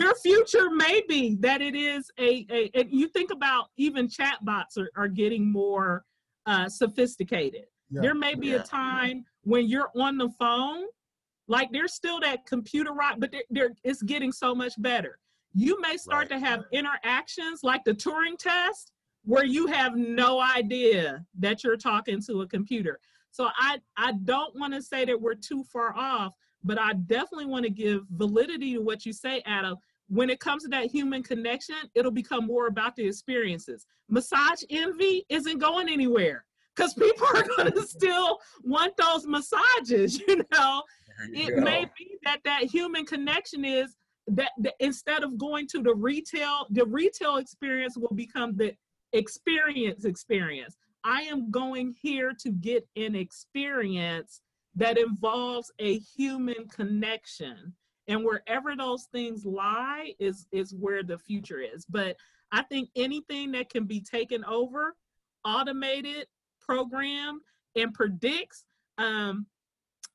your 0.00 0.14
future 0.16 0.68
may 0.70 1.02
be 1.08 1.36
that 1.40 1.62
it 1.62 1.76
is 1.76 2.10
a, 2.18 2.44
a 2.50 2.70
and 2.74 2.90
you 2.90 3.06
think 3.08 3.30
about 3.30 3.66
even 3.76 4.08
chatbots 4.08 4.76
are, 4.78 4.90
are 4.96 5.08
getting 5.08 5.50
more 5.50 6.04
uh, 6.46 6.68
sophisticated. 6.68 7.64
Yeah. 7.90 8.00
There 8.02 8.14
may 8.14 8.34
be 8.34 8.48
Yeah. 8.48 8.56
a 8.56 8.62
time 8.62 9.24
when 9.42 9.66
you're 9.66 9.90
on 9.96 10.16
the 10.16 10.28
phone, 10.38 10.84
like 11.48 11.70
there's 11.72 11.92
still 11.94 12.20
that 12.20 12.46
computer 12.46 12.92
right, 12.92 13.18
but 13.18 13.30
there, 13.32 13.44
there 13.50 13.70
it's 13.84 14.02
getting 14.02 14.32
so 14.32 14.54
much 14.54 14.80
better. 14.80 15.18
You 15.54 15.80
may 15.80 15.96
start 15.96 16.30
Right. 16.30 16.40
to 16.40 16.46
have 16.46 16.64
interactions 16.72 17.62
like 17.62 17.84
the 17.84 17.94
Turing 17.94 18.36
test, 18.38 18.92
where 19.24 19.44
you 19.44 19.66
have 19.66 19.96
no 19.96 20.40
idea 20.40 21.24
that 21.38 21.64
you're 21.64 21.76
talking 21.76 22.20
to 22.22 22.42
a 22.42 22.46
computer. 22.46 23.00
So 23.30 23.48
I 23.56 23.80
I 23.96 24.12
don't 24.12 24.54
want 24.58 24.72
to 24.74 24.82
say 24.82 25.04
that 25.04 25.20
we're 25.20 25.34
too 25.34 25.64
far 25.64 25.96
off, 25.96 26.34
but 26.64 26.78
I 26.78 26.94
definitely 26.94 27.46
want 27.46 27.64
to 27.64 27.70
give 27.70 28.06
validity 28.10 28.74
to 28.74 28.80
what 28.80 29.04
you 29.04 29.12
say, 29.12 29.42
Adam. 29.46 29.76
When 30.08 30.30
it 30.30 30.40
comes 30.40 30.62
to 30.62 30.68
that 30.70 30.86
human 30.86 31.22
connection, 31.22 31.76
it'll 31.94 32.10
become 32.12 32.46
more 32.46 32.68
about 32.68 32.94
the 32.96 33.06
experiences. 33.06 33.86
Massage 34.08 34.62
envy 34.70 35.24
isn't 35.28 35.58
going 35.58 35.88
anywhere 35.88 36.44
because 36.74 36.94
people 36.94 37.26
are 37.34 37.44
going 37.56 37.72
to 37.74 37.82
still 37.82 38.38
want 38.62 38.96
those 38.96 39.26
massages, 39.26 40.20
you 40.28 40.42
know? 40.52 40.82
You 41.32 41.48
It 41.48 41.54
go. 41.56 41.60
may 41.62 41.86
be 41.98 42.18
that 42.24 42.40
that 42.44 42.64
human 42.64 43.04
connection 43.06 43.64
is 43.64 43.96
that, 44.28 44.50
that 44.58 44.74
instead 44.80 45.24
of 45.24 45.38
going 45.38 45.66
to 45.68 45.82
the 45.82 45.94
retail, 45.94 46.66
the 46.70 46.84
retail 46.84 47.36
experience 47.36 47.96
will 47.96 48.14
become 48.14 48.56
the 48.56 48.74
experience 49.12 50.04
experience. 50.04 50.76
I 51.04 51.22
am 51.22 51.50
going 51.50 51.94
here 52.00 52.32
to 52.40 52.50
get 52.50 52.86
an 52.96 53.14
experience 53.14 54.40
that 54.74 54.98
involves 54.98 55.70
a 55.78 55.98
human 55.98 56.68
connection. 56.68 57.72
And 58.08 58.24
wherever 58.24 58.76
those 58.76 59.04
things 59.12 59.44
lie 59.44 60.12
is 60.18 60.46
is 60.52 60.74
where 60.74 61.02
the 61.02 61.18
future 61.18 61.60
is. 61.60 61.84
But 61.86 62.16
I 62.52 62.62
think 62.62 62.90
anything 62.94 63.52
that 63.52 63.68
can 63.68 63.84
be 63.84 64.00
taken 64.00 64.44
over, 64.44 64.94
automated, 65.44 66.26
programmed, 66.60 67.40
and 67.74 67.92
predicts. 67.92 68.64
Um, 68.98 69.46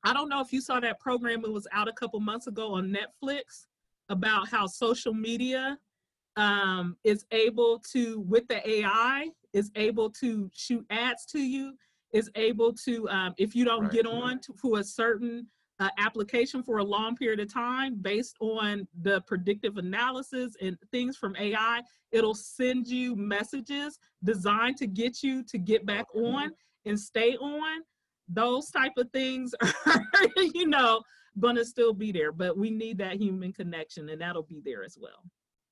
I 0.04 0.12
don't 0.12 0.28
know 0.28 0.40
if 0.40 0.52
you 0.52 0.60
saw 0.60 0.80
that 0.80 0.98
program. 1.00 1.44
It 1.44 1.52
was 1.52 1.68
out 1.72 1.88
a 1.88 1.92
couple 1.92 2.18
months 2.20 2.46
ago 2.46 2.74
on 2.74 2.94
Netflix 2.94 3.66
about 4.08 4.48
how 4.48 4.66
social 4.66 5.14
media 5.14 5.78
um, 6.36 6.96
is 7.04 7.24
able 7.30 7.78
to, 7.92 8.20
with 8.20 8.48
the 8.48 8.66
AI, 8.68 9.28
is 9.52 9.70
able 9.76 10.10
to 10.10 10.50
shoot 10.54 10.84
ads 10.90 11.24
to 11.26 11.38
you, 11.38 11.74
is 12.12 12.30
able 12.34 12.72
to, 12.72 13.08
um, 13.10 13.34
if 13.36 13.54
you 13.54 13.64
don't 13.64 13.82
Right. 13.82 13.92
get 13.92 14.06
on 14.06 14.40
to, 14.40 14.54
to 14.62 14.76
a 14.76 14.84
certain 14.84 15.46
uh, 15.82 15.88
application 15.98 16.62
for 16.62 16.78
a 16.78 16.84
long 16.84 17.16
period 17.16 17.40
of 17.40 17.52
time 17.52 17.96
based 17.96 18.36
on 18.40 18.86
the 19.02 19.20
predictive 19.22 19.78
analysis 19.78 20.56
and 20.60 20.78
things 20.92 21.16
from 21.16 21.34
AI, 21.36 21.80
it'll 22.12 22.36
send 22.36 22.86
you 22.86 23.16
messages 23.16 23.98
designed 24.22 24.76
to 24.76 24.86
get 24.86 25.24
you 25.24 25.42
to 25.42 25.58
get 25.58 25.84
back 25.84 26.06
on 26.14 26.52
and 26.86 26.98
stay 26.98 27.36
on. 27.36 27.82
Those 28.28 28.70
type 28.70 28.92
of 28.96 29.10
things 29.10 29.54
are, 29.86 30.06
you 30.54 30.68
know, 30.68 31.02
gonna 31.40 31.64
still 31.64 31.92
be 31.92 32.12
there, 32.12 32.30
but 32.30 32.56
we 32.56 32.70
need 32.70 32.98
that 32.98 33.16
human 33.16 33.52
connection 33.52 34.08
and 34.08 34.20
that'll 34.20 34.44
be 34.44 34.62
there 34.64 34.84
as 34.84 34.96
well. 35.00 35.24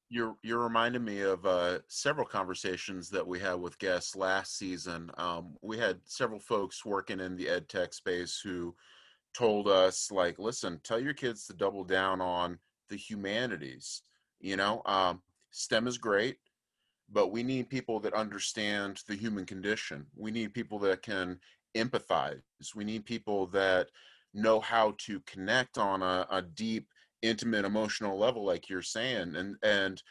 You're 0.08 0.34
you're 0.42 0.64
reminding 0.64 1.04
me 1.04 1.20
of 1.20 1.46
uh, 1.46 1.78
several 1.86 2.26
conversations 2.26 3.10
that 3.10 3.24
we 3.24 3.38
had 3.38 3.54
with 3.54 3.78
guests 3.78 4.16
last 4.16 4.58
season. 4.58 5.12
Um, 5.18 5.54
we 5.62 5.78
had 5.78 6.00
several 6.04 6.40
folks 6.40 6.84
working 6.84 7.20
in 7.20 7.36
the 7.36 7.48
ed 7.48 7.68
tech 7.68 7.94
space 7.94 8.40
who 8.42 8.74
told 9.34 9.68
us, 9.68 10.10
like, 10.10 10.38
listen, 10.38 10.80
tell 10.82 11.00
your 11.00 11.14
kids 11.14 11.46
to 11.46 11.52
double 11.52 11.84
down 11.84 12.20
on 12.20 12.58
the 12.88 12.96
humanities. 12.96 14.02
You 14.40 14.56
know, 14.56 14.82
um, 14.86 15.22
STEM 15.50 15.86
is 15.86 15.98
great, 15.98 16.36
but 17.10 17.30
we 17.32 17.42
need 17.42 17.68
people 17.68 18.00
that 18.00 18.14
understand 18.14 19.02
the 19.08 19.14
human 19.14 19.46
condition. 19.46 20.06
We 20.16 20.30
need 20.30 20.54
people 20.54 20.78
that 20.80 21.02
can 21.02 21.38
empathize. 21.76 22.40
We 22.74 22.84
need 22.84 23.04
people 23.04 23.46
that 23.48 23.88
know 24.34 24.60
how 24.60 24.94
to 24.98 25.20
connect 25.20 25.78
on 25.78 26.02
a, 26.02 26.26
a 26.30 26.42
deep 26.42 26.88
intimate 27.22 27.64
emotional 27.64 28.18
level 28.18 28.44
like 28.44 28.68
you're 28.68 28.80
saying 28.80 29.36
and 29.36 29.54
and 29.62 30.02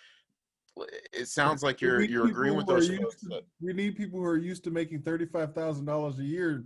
it 1.12 1.28
sounds 1.28 1.64
like 1.64 1.82
you're 1.82 2.02
you're 2.02 2.28
agreeing 2.28 2.56
with 2.56 2.68
those 2.68 2.88
folks 2.90 3.22
to- 3.22 3.44
We 3.60 3.74
need 3.74 3.98
people 3.98 4.20
who 4.20 4.26
are 4.26 4.38
used 4.38 4.64
to 4.66 4.72
making 4.72 5.02
thirty-five 5.02 5.56
thousand 5.56 5.86
dollars 5.86 6.20
a 6.20 6.24
year 6.24 6.64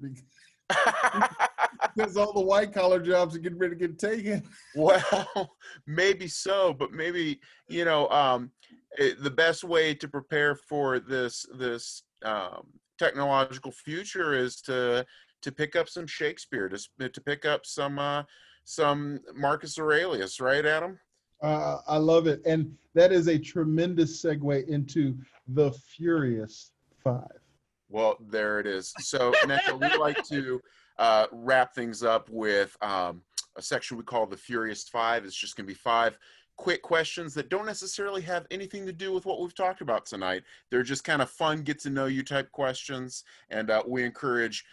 because- 1.95 2.17
all 2.17 2.33
the 2.33 2.41
white 2.41 2.73
collar 2.73 2.99
jobs 2.99 3.35
are 3.35 3.39
getting 3.39 3.57
ready 3.59 3.75
to 3.75 3.87
get 3.87 3.99
taken. 3.99 4.43
well 4.75 5.55
maybe 5.87 6.27
so 6.27 6.73
but 6.73 6.91
maybe 6.91 7.39
you 7.67 7.85
know 7.85 8.07
um 8.09 8.51
it, 8.97 9.21
the 9.23 9.31
best 9.31 9.63
way 9.63 9.93
to 9.93 10.07
prepare 10.07 10.55
for 10.55 10.99
this 10.99 11.45
this 11.57 12.03
um 12.23 12.67
technological 12.99 13.71
future 13.71 14.33
is 14.33 14.61
to 14.61 15.05
to 15.41 15.51
pick 15.51 15.75
up 15.75 15.89
some 15.89 16.07
shakespeare 16.07 16.69
to, 16.69 17.09
to 17.09 17.21
pick 17.21 17.45
up 17.45 17.65
some 17.65 17.97
uh 17.99 18.23
some 18.65 19.19
marcus 19.35 19.77
aurelius 19.79 20.39
right 20.39 20.65
adam 20.65 20.97
Uh, 21.41 21.79
I 21.87 21.97
love 21.97 22.25
it, 22.27 22.39
and 22.45 22.71
that 22.95 23.11
is 23.11 23.27
a 23.27 23.37
tremendous 23.37 24.23
segue 24.23 24.65
into 24.69 25.17
the 25.57 25.73
Furious 25.73 26.71
Five. 27.03 27.41
Well, 27.89 28.15
there 28.31 28.61
it 28.61 28.67
is. 28.67 28.93
So, 28.99 29.33
Neto, 29.45 29.75
we 29.75 29.89
like 29.97 30.23
to 30.29 30.61
uh, 30.97 31.27
wrap 31.31 31.73
things 31.73 32.03
up 32.03 32.29
with 32.29 32.75
um, 32.81 33.21
a 33.55 33.61
section 33.61 33.97
we 33.97 34.03
call 34.03 34.25
the 34.25 34.37
Furious 34.37 34.87
Five. 34.87 35.25
It's 35.25 35.35
just 35.35 35.55
going 35.55 35.65
to 35.65 35.71
be 35.71 35.77
five 35.77 36.17
quick 36.55 36.81
questions 36.81 37.33
that 37.33 37.49
don't 37.49 37.65
necessarily 37.65 38.21
have 38.21 38.45
anything 38.51 38.85
to 38.85 38.93
do 38.93 39.11
with 39.11 39.25
what 39.25 39.41
we've 39.41 39.55
talked 39.55 39.81
about 39.81 40.05
tonight. 40.05 40.43
They're 40.69 40.83
just 40.83 41.03
kind 41.03 41.21
of 41.21 41.29
fun, 41.29 41.63
get 41.63 41.79
to 41.81 41.89
know 41.89 42.05
you 42.05 42.23
type 42.23 42.51
questions. 42.51 43.23
And 43.49 43.71
uh, 43.71 43.83
we 43.87 44.03
encourage 44.03 44.63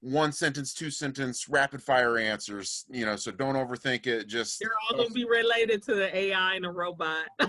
one 0.00 0.30
sentence, 0.30 0.74
two 0.74 0.90
sentence, 0.90 1.48
rapid 1.48 1.82
fire 1.82 2.18
answers, 2.18 2.84
you 2.88 3.06
know, 3.06 3.16
so 3.16 3.30
don't 3.30 3.54
overthink 3.54 4.06
it. 4.06 4.26
Just 4.26 4.60
They're 4.60 4.70
all 4.90 4.98
gonna 4.98 5.10
be 5.10 5.24
related 5.24 5.82
to 5.84 5.94
the 5.94 6.14
AI 6.14 6.54
and 6.54 6.64
the 6.64 6.70
robot. 6.70 7.26
no, 7.40 7.48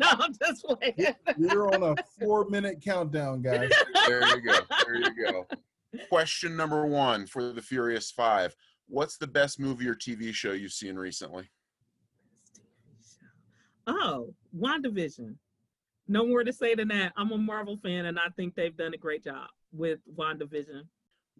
I'm 0.00 0.34
just 0.42 0.64
playing. 0.64 1.14
We're 1.36 1.68
on 1.68 1.82
a 1.82 1.94
four-minute 2.18 2.80
countdown, 2.82 3.42
guys. 3.42 3.70
there 4.06 4.26
you 4.26 4.40
go. 4.40 4.58
There 4.84 4.96
you 4.96 5.32
go. 5.32 5.46
Question 6.08 6.56
number 6.56 6.86
one 6.86 7.26
for 7.26 7.52
the 7.52 7.62
Furious 7.62 8.10
Five. 8.10 8.54
What's 8.88 9.16
the 9.16 9.26
best 9.26 9.60
movie 9.60 9.88
or 9.88 9.94
TV 9.94 10.32
show 10.32 10.52
you've 10.52 10.72
seen 10.72 10.96
recently? 10.96 11.50
Oh, 13.86 14.34
WandaVision. 14.58 15.36
No 16.08 16.26
more 16.26 16.44
to 16.44 16.52
say 16.52 16.74
than 16.74 16.88
that. 16.88 17.12
I'm 17.16 17.32
a 17.32 17.38
Marvel 17.38 17.76
fan 17.76 18.06
and 18.06 18.18
I 18.18 18.28
think 18.36 18.54
they've 18.54 18.76
done 18.76 18.94
a 18.94 18.98
great 18.98 19.24
job 19.24 19.48
with 19.72 20.00
WandaVision. 20.16 20.82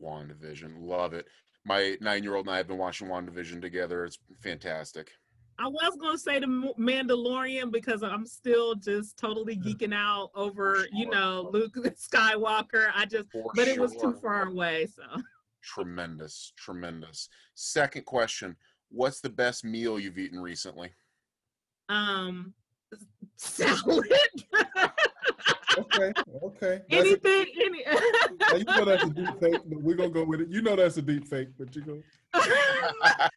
WandaVision. 0.03 0.74
Love 0.80 1.14
it. 1.14 1.26
My 1.64 1.96
nine 2.00 2.22
year 2.22 2.34
old 2.34 2.46
and 2.46 2.55
I 2.55 2.59
have 2.59 2.68
been 2.68 2.78
watching 2.78 3.09
WandaVision 3.09 3.61
together. 3.61 4.05
It's 4.05 4.18
fantastic. 4.42 5.12
I 5.59 5.68
was 5.68 5.96
gonna 6.00 6.18
say 6.18 6.38
the 6.40 6.46
Mandalorian 6.78 7.70
because 7.70 8.03
I'm 8.03 8.26
still 8.26 8.74
just 8.74 9.16
totally 9.18 9.57
geeking 9.57 9.94
out 9.94 10.30
over, 10.34 10.86
you 10.92 11.09
know, 11.09 11.50
Luke 11.53 11.74
Skywalker. 11.96 12.90
I 12.94 13.07
just, 13.07 13.30
For 13.30 13.50
but 13.55 13.68
it 13.68 13.78
was 13.78 13.94
too 13.96 14.14
far 14.20 14.48
away. 14.48 14.86
So, 14.86 15.03
Tremendous. 15.62 16.53
Tremendous. 16.57 17.28
Second 17.55 18.05
question 18.07 18.57
What's 18.90 19.20
the 19.20 19.30
best 19.30 19.64
meal 19.64 19.98
you've 19.98 20.18
eaten 20.18 20.38
recently? 20.40 20.90
um, 21.88 22.53
salad. 23.36 24.07
Okay, 25.78 26.12
okay. 26.44 26.80
That's 26.90 26.92
a- 26.92 26.96
Anything, 26.98 27.46
any. 27.64 27.78
you 28.59 28.64
know 28.64 28.84
that's 28.84 29.05
a 29.05 29.09
deep 29.11 29.40
fake, 29.40 29.61
but 29.66 29.82
we're 29.82 29.94
gonna 29.96 30.11
go 30.11 30.24
with 30.24 30.42
it. 30.42 30.48
You 30.50 30.61
know 30.61 30.76
that's 30.76 30.98
a 30.98 31.03
deep 31.03 31.26
fake, 31.26 31.48
but 31.59 31.74
you 31.74 31.82
go. 31.82 32.03
It's 32.34 32.46
not. 33.00 33.32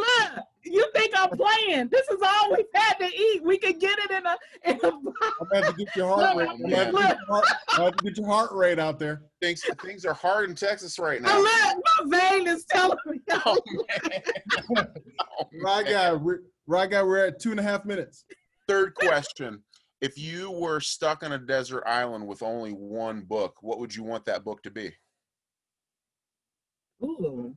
Look, 0.00 0.44
you 0.64 0.86
think 0.94 1.12
I'm 1.16 1.30
playing? 1.30 1.88
This 1.90 2.08
is 2.08 2.18
all 2.22 2.52
we've 2.52 2.64
had 2.74 2.94
to 2.94 3.06
eat. 3.06 3.42
We 3.42 3.58
could 3.58 3.80
get 3.80 3.98
it 3.98 4.10
in 4.10 4.26
a 4.26 4.36
in 4.64 4.80
a 4.82 4.88
I'm 4.88 5.48
gonna 5.50 5.66
have 5.66 5.76
to 5.76 5.84
get 5.84 5.96
your 5.96 6.08
heart 6.08 6.36
rate. 6.36 6.48
I'm 6.48 6.62
gonna 6.62 6.86
to 6.86 6.92
get 6.92 6.92
your 6.92 7.26
heart, 7.26 7.46
I 7.76 7.84
have 7.84 7.96
to 7.96 8.04
get 8.04 8.16
your 8.18 8.26
heart 8.26 8.52
rate 8.52 8.78
out 8.78 8.98
there. 8.98 9.22
things 9.40 9.62
things 9.82 10.04
are 10.04 10.14
hard 10.14 10.48
in 10.48 10.54
Texas 10.54 10.98
right 10.98 11.20
now. 11.20 11.38
look, 11.38 11.76
my 12.08 12.18
vein 12.18 12.46
is 12.48 12.64
telling 12.64 12.98
me. 13.06 13.18
Oh, 13.30 13.58
man. 14.70 14.86
Oh, 15.20 15.44
Right 15.62 15.86
guy, 15.86 16.12
we're, 16.12 16.40
right 16.66 16.90
guy, 16.90 17.02
we're 17.02 17.26
at 17.26 17.40
two 17.40 17.50
and 17.50 17.60
a 17.60 17.62
half 17.62 17.84
minutes. 17.84 18.24
Third 18.68 18.94
question. 18.94 19.62
If 20.00 20.16
you 20.16 20.50
were 20.50 20.80
stuck 20.80 21.22
on 21.22 21.32
a 21.32 21.38
desert 21.38 21.82
island 21.86 22.26
with 22.26 22.42
only 22.42 22.70
one 22.70 23.22
book, 23.22 23.56
what 23.60 23.78
would 23.78 23.94
you 23.94 24.02
want 24.02 24.24
that 24.24 24.44
book 24.44 24.62
to 24.62 24.70
be? 24.70 24.92
Ooh. 27.02 27.54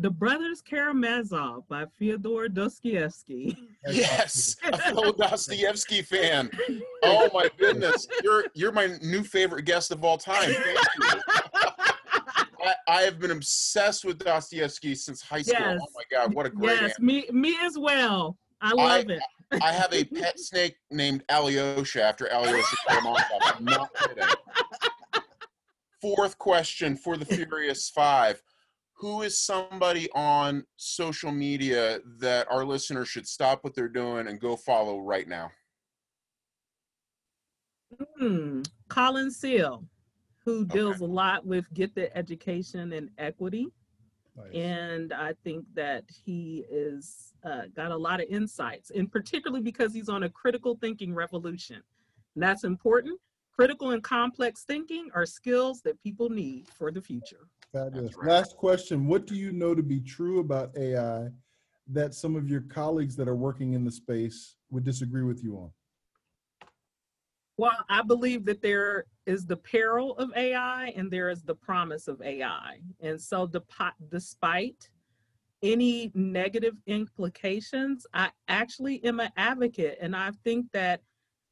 The 0.00 0.10
Brothers 0.10 0.62
Karamazov 0.62 1.66
by 1.68 1.84
Fyodor 1.98 2.48
Dostoevsky. 2.48 3.56
Yes, 3.90 4.56
a 4.64 4.76
fellow 4.76 5.12
Dostoevsky 5.12 6.02
fan. 6.02 6.50
Oh 7.02 7.28
my 7.34 7.48
goodness, 7.58 8.06
you're 8.22 8.44
you're 8.54 8.70
my 8.70 8.96
new 9.02 9.24
favorite 9.24 9.64
guest 9.64 9.90
of 9.90 10.04
all 10.04 10.18
time. 10.18 10.52
Thank 10.52 10.78
you. 11.00 11.20
I, 12.64 12.74
I 12.86 13.02
have 13.02 13.18
been 13.18 13.30
obsessed 13.32 14.04
with 14.04 14.18
Dostoevsky 14.18 14.94
since 14.94 15.20
high 15.20 15.42
school. 15.42 15.58
Yes. 15.58 15.80
Oh 15.82 15.86
my 15.94 16.02
god, 16.10 16.34
what 16.34 16.46
a 16.46 16.50
great 16.50 16.80
yes, 16.80 16.98
me 17.00 17.26
me 17.32 17.56
as 17.62 17.76
well. 17.76 18.36
I 18.60 18.72
love 18.72 19.10
it. 19.10 19.22
I 19.62 19.72
have 19.72 19.92
a 19.92 20.04
pet 20.04 20.38
snake 20.38 20.76
named 20.90 21.24
Alyosha 21.28 22.02
after 22.02 22.26
Alyosha 22.26 22.76
Karamazov. 22.88 23.40
I'm 23.42 23.64
not 23.64 23.90
kidding. 23.94 24.24
Fourth 26.00 26.38
question 26.38 26.96
for 26.96 27.16
the 27.16 27.24
Furious 27.24 27.90
Five. 27.90 28.40
Who 28.98 29.22
is 29.22 29.38
somebody 29.38 30.08
on 30.14 30.64
social 30.76 31.30
media 31.30 32.00
that 32.18 32.50
our 32.50 32.64
listeners 32.64 33.08
should 33.08 33.28
stop 33.28 33.62
what 33.62 33.74
they're 33.74 33.88
doing 33.88 34.26
and 34.26 34.40
go 34.40 34.56
follow 34.56 34.98
right 34.98 35.28
now? 35.28 35.50
Hmm. 38.18 38.62
Colin 38.88 39.30
Seale, 39.30 39.84
who 40.44 40.64
deals 40.64 41.00
a 41.00 41.06
lot 41.06 41.46
with 41.46 41.72
get 41.74 41.94
the 41.94 42.14
education 42.16 42.92
and 42.92 43.10
equity. 43.18 43.68
Nice. 44.36 44.54
and 44.54 45.12
I 45.12 45.32
think 45.42 45.64
that 45.74 46.04
he 46.24 46.64
is 46.70 47.34
uh, 47.44 47.62
got 47.74 47.90
a 47.90 47.96
lot 47.96 48.20
of 48.20 48.28
insights, 48.28 48.90
and 48.90 49.10
particularly 49.10 49.62
because 49.62 49.92
he's 49.92 50.08
on 50.08 50.22
a 50.22 50.28
critical 50.28 50.76
thinking 50.80 51.12
revolution. 51.12 51.82
And 52.34 52.42
that's 52.42 52.64
important. 52.64 53.20
Critical 53.52 53.90
and 53.90 54.02
complex 54.02 54.62
thinking 54.62 55.08
are 55.14 55.26
skills 55.26 55.82
that 55.82 56.00
people 56.02 56.30
need 56.30 56.68
for 56.68 56.92
the 56.92 57.00
future. 57.00 57.48
Fabulous. 57.72 58.16
right. 58.16 58.28
Last 58.28 58.56
question. 58.56 59.06
What 59.06 59.26
do 59.26 59.34
you 59.34 59.52
know 59.52 59.74
to 59.74 59.82
be 59.82 60.00
true 60.00 60.40
about 60.40 60.76
AI 60.76 61.28
that 61.88 62.14
some 62.14 62.36
of 62.36 62.48
your 62.48 62.62
colleagues 62.62 63.16
that 63.16 63.28
are 63.28 63.36
working 63.36 63.72
in 63.74 63.84
the 63.84 63.90
space 63.90 64.56
would 64.70 64.84
disagree 64.84 65.22
with 65.22 65.42
you 65.42 65.56
on? 65.56 65.70
Well, 67.56 67.84
I 67.88 68.02
believe 68.02 68.44
that 68.44 68.62
there 68.62 69.06
is 69.26 69.44
the 69.44 69.56
peril 69.56 70.16
of 70.16 70.30
AI 70.36 70.92
and 70.96 71.10
there 71.10 71.28
is 71.28 71.42
the 71.42 71.56
promise 71.56 72.06
of 72.06 72.22
AI. 72.22 72.78
And 73.00 73.20
so, 73.20 73.48
depo- 73.48 73.92
despite 74.10 74.88
any 75.62 76.12
negative 76.14 76.76
implications, 76.86 78.06
I 78.14 78.30
actually 78.46 79.04
am 79.04 79.18
an 79.18 79.30
advocate. 79.36 79.98
And 80.00 80.14
I 80.14 80.30
think 80.44 80.66
that 80.72 81.00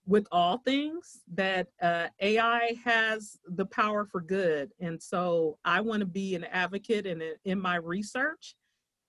with 0.06 0.26
all 0.30 0.58
things, 0.58 1.22
that 1.34 1.68
uh, 1.82 2.06
AI 2.20 2.76
has 2.84 3.38
the 3.46 3.66
power 3.66 4.04
for 4.04 4.20
good. 4.20 4.72
And 4.80 5.02
so, 5.02 5.58
I 5.64 5.80
want 5.80 6.00
to 6.00 6.06
be 6.06 6.34
an 6.34 6.44
advocate 6.44 7.06
in, 7.06 7.22
in 7.44 7.60
my 7.60 7.76
research 7.76 8.54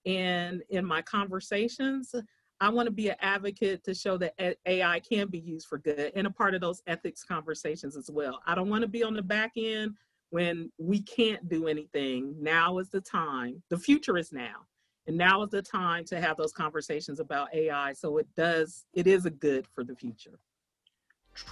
and 0.06 0.62
in 0.70 0.84
my 0.84 1.02
conversations. 1.02 2.14
I 2.60 2.70
want 2.70 2.86
to 2.86 2.92
be 2.92 3.08
an 3.08 3.16
advocate 3.20 3.84
to 3.84 3.94
show 3.94 4.18
that 4.18 4.34
AI 4.66 5.00
can 5.00 5.28
be 5.28 5.38
used 5.38 5.68
for 5.68 5.78
good 5.78 6.10
and 6.16 6.26
a 6.26 6.30
part 6.30 6.54
of 6.54 6.60
those 6.60 6.82
ethics 6.88 7.22
conversations 7.22 7.96
as 7.96 8.10
well. 8.10 8.40
I 8.46 8.54
don't 8.56 8.68
want 8.68 8.82
to 8.82 8.88
be 8.88 9.04
on 9.04 9.14
the 9.14 9.22
back 9.22 9.52
end 9.56 9.94
when 10.30 10.70
we 10.78 11.00
can't 11.02 11.48
do 11.48 11.68
anything. 11.68 12.34
Now 12.40 12.78
is 12.78 12.88
the 12.88 13.00
time. 13.00 13.62
The 13.70 13.78
future 13.78 14.18
is 14.18 14.32
now. 14.32 14.66
And 15.06 15.16
now 15.16 15.42
is 15.42 15.50
the 15.50 15.62
time 15.62 16.04
to 16.06 16.20
have 16.20 16.36
those 16.36 16.52
conversations 16.52 17.20
about 17.20 17.54
AI. 17.54 17.92
So 17.92 18.18
it 18.18 18.26
does, 18.36 18.84
it 18.92 19.06
is 19.06 19.24
a 19.24 19.30
good 19.30 19.66
for 19.66 19.84
the 19.84 19.94
future. 19.94 20.38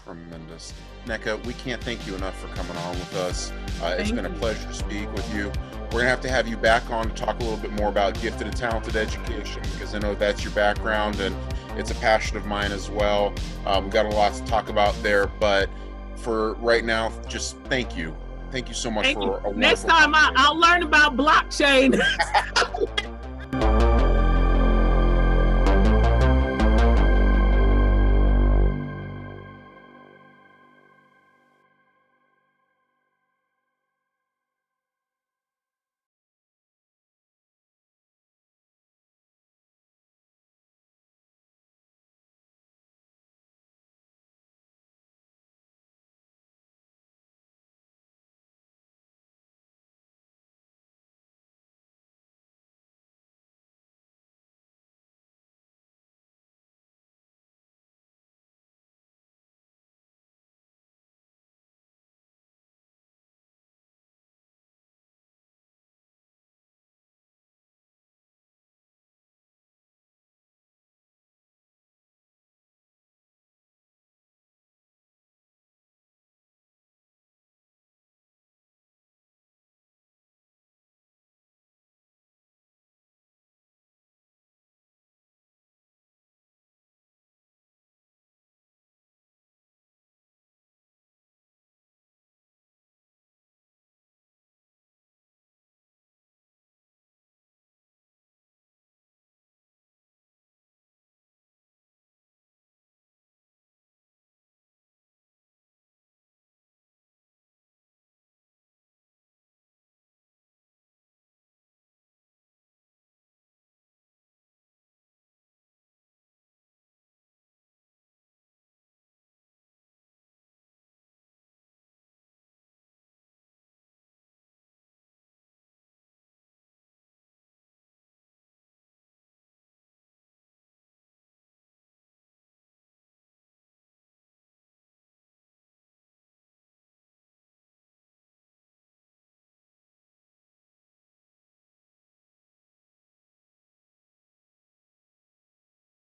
Tremendous. 0.04 0.72
Nneka, 1.06 1.44
we 1.46 1.52
can't 1.54 1.82
thank 1.82 2.06
you 2.06 2.14
enough 2.14 2.38
for 2.40 2.48
coming 2.54 2.76
on 2.76 2.90
with 2.94 3.14
us. 3.16 3.52
Uh, 3.82 3.96
it's 3.98 4.10
been 4.10 4.26
a 4.26 4.30
pleasure 4.30 4.66
to 4.66 4.74
speak 4.74 5.12
with 5.12 5.34
you. 5.34 5.52
We're 5.86 6.02
going 6.02 6.04
to 6.04 6.10
have 6.10 6.20
to 6.22 6.30
have 6.30 6.48
you 6.48 6.56
back 6.56 6.90
on 6.90 7.08
to 7.08 7.14
talk 7.14 7.36
a 7.40 7.42
little 7.42 7.58
bit 7.58 7.72
more 7.72 7.88
about 7.88 8.20
gifted 8.20 8.46
and 8.46 8.56
talented 8.56 8.96
education 8.96 9.62
because 9.72 9.94
I 9.94 9.98
know 9.98 10.14
that's 10.14 10.42
your 10.42 10.52
background 10.52 11.20
and 11.20 11.34
it's 11.76 11.90
a 11.90 11.94
passion 11.96 12.36
of 12.36 12.46
mine 12.46 12.72
as 12.72 12.90
well. 12.90 13.32
Um, 13.66 13.84
we've 13.84 13.92
got 13.92 14.06
a 14.06 14.10
lot 14.10 14.34
to 14.34 14.44
talk 14.44 14.68
about 14.68 15.00
there, 15.02 15.26
but 15.26 15.68
for 16.16 16.54
right 16.54 16.84
now, 16.84 17.12
just 17.28 17.56
thank 17.64 17.96
you. 17.96 18.16
Thank 18.50 18.68
you 18.68 18.74
so 18.74 18.90
much 18.90 19.04
Thank 19.04 19.18
for 19.18 19.42
you. 19.46 19.54
Next 19.54 19.84
time 19.84 20.14
I. 20.14 20.32
I'll 20.36 20.58
learn 20.58 20.82
about 20.82 21.16
blockchain. 21.16 22.00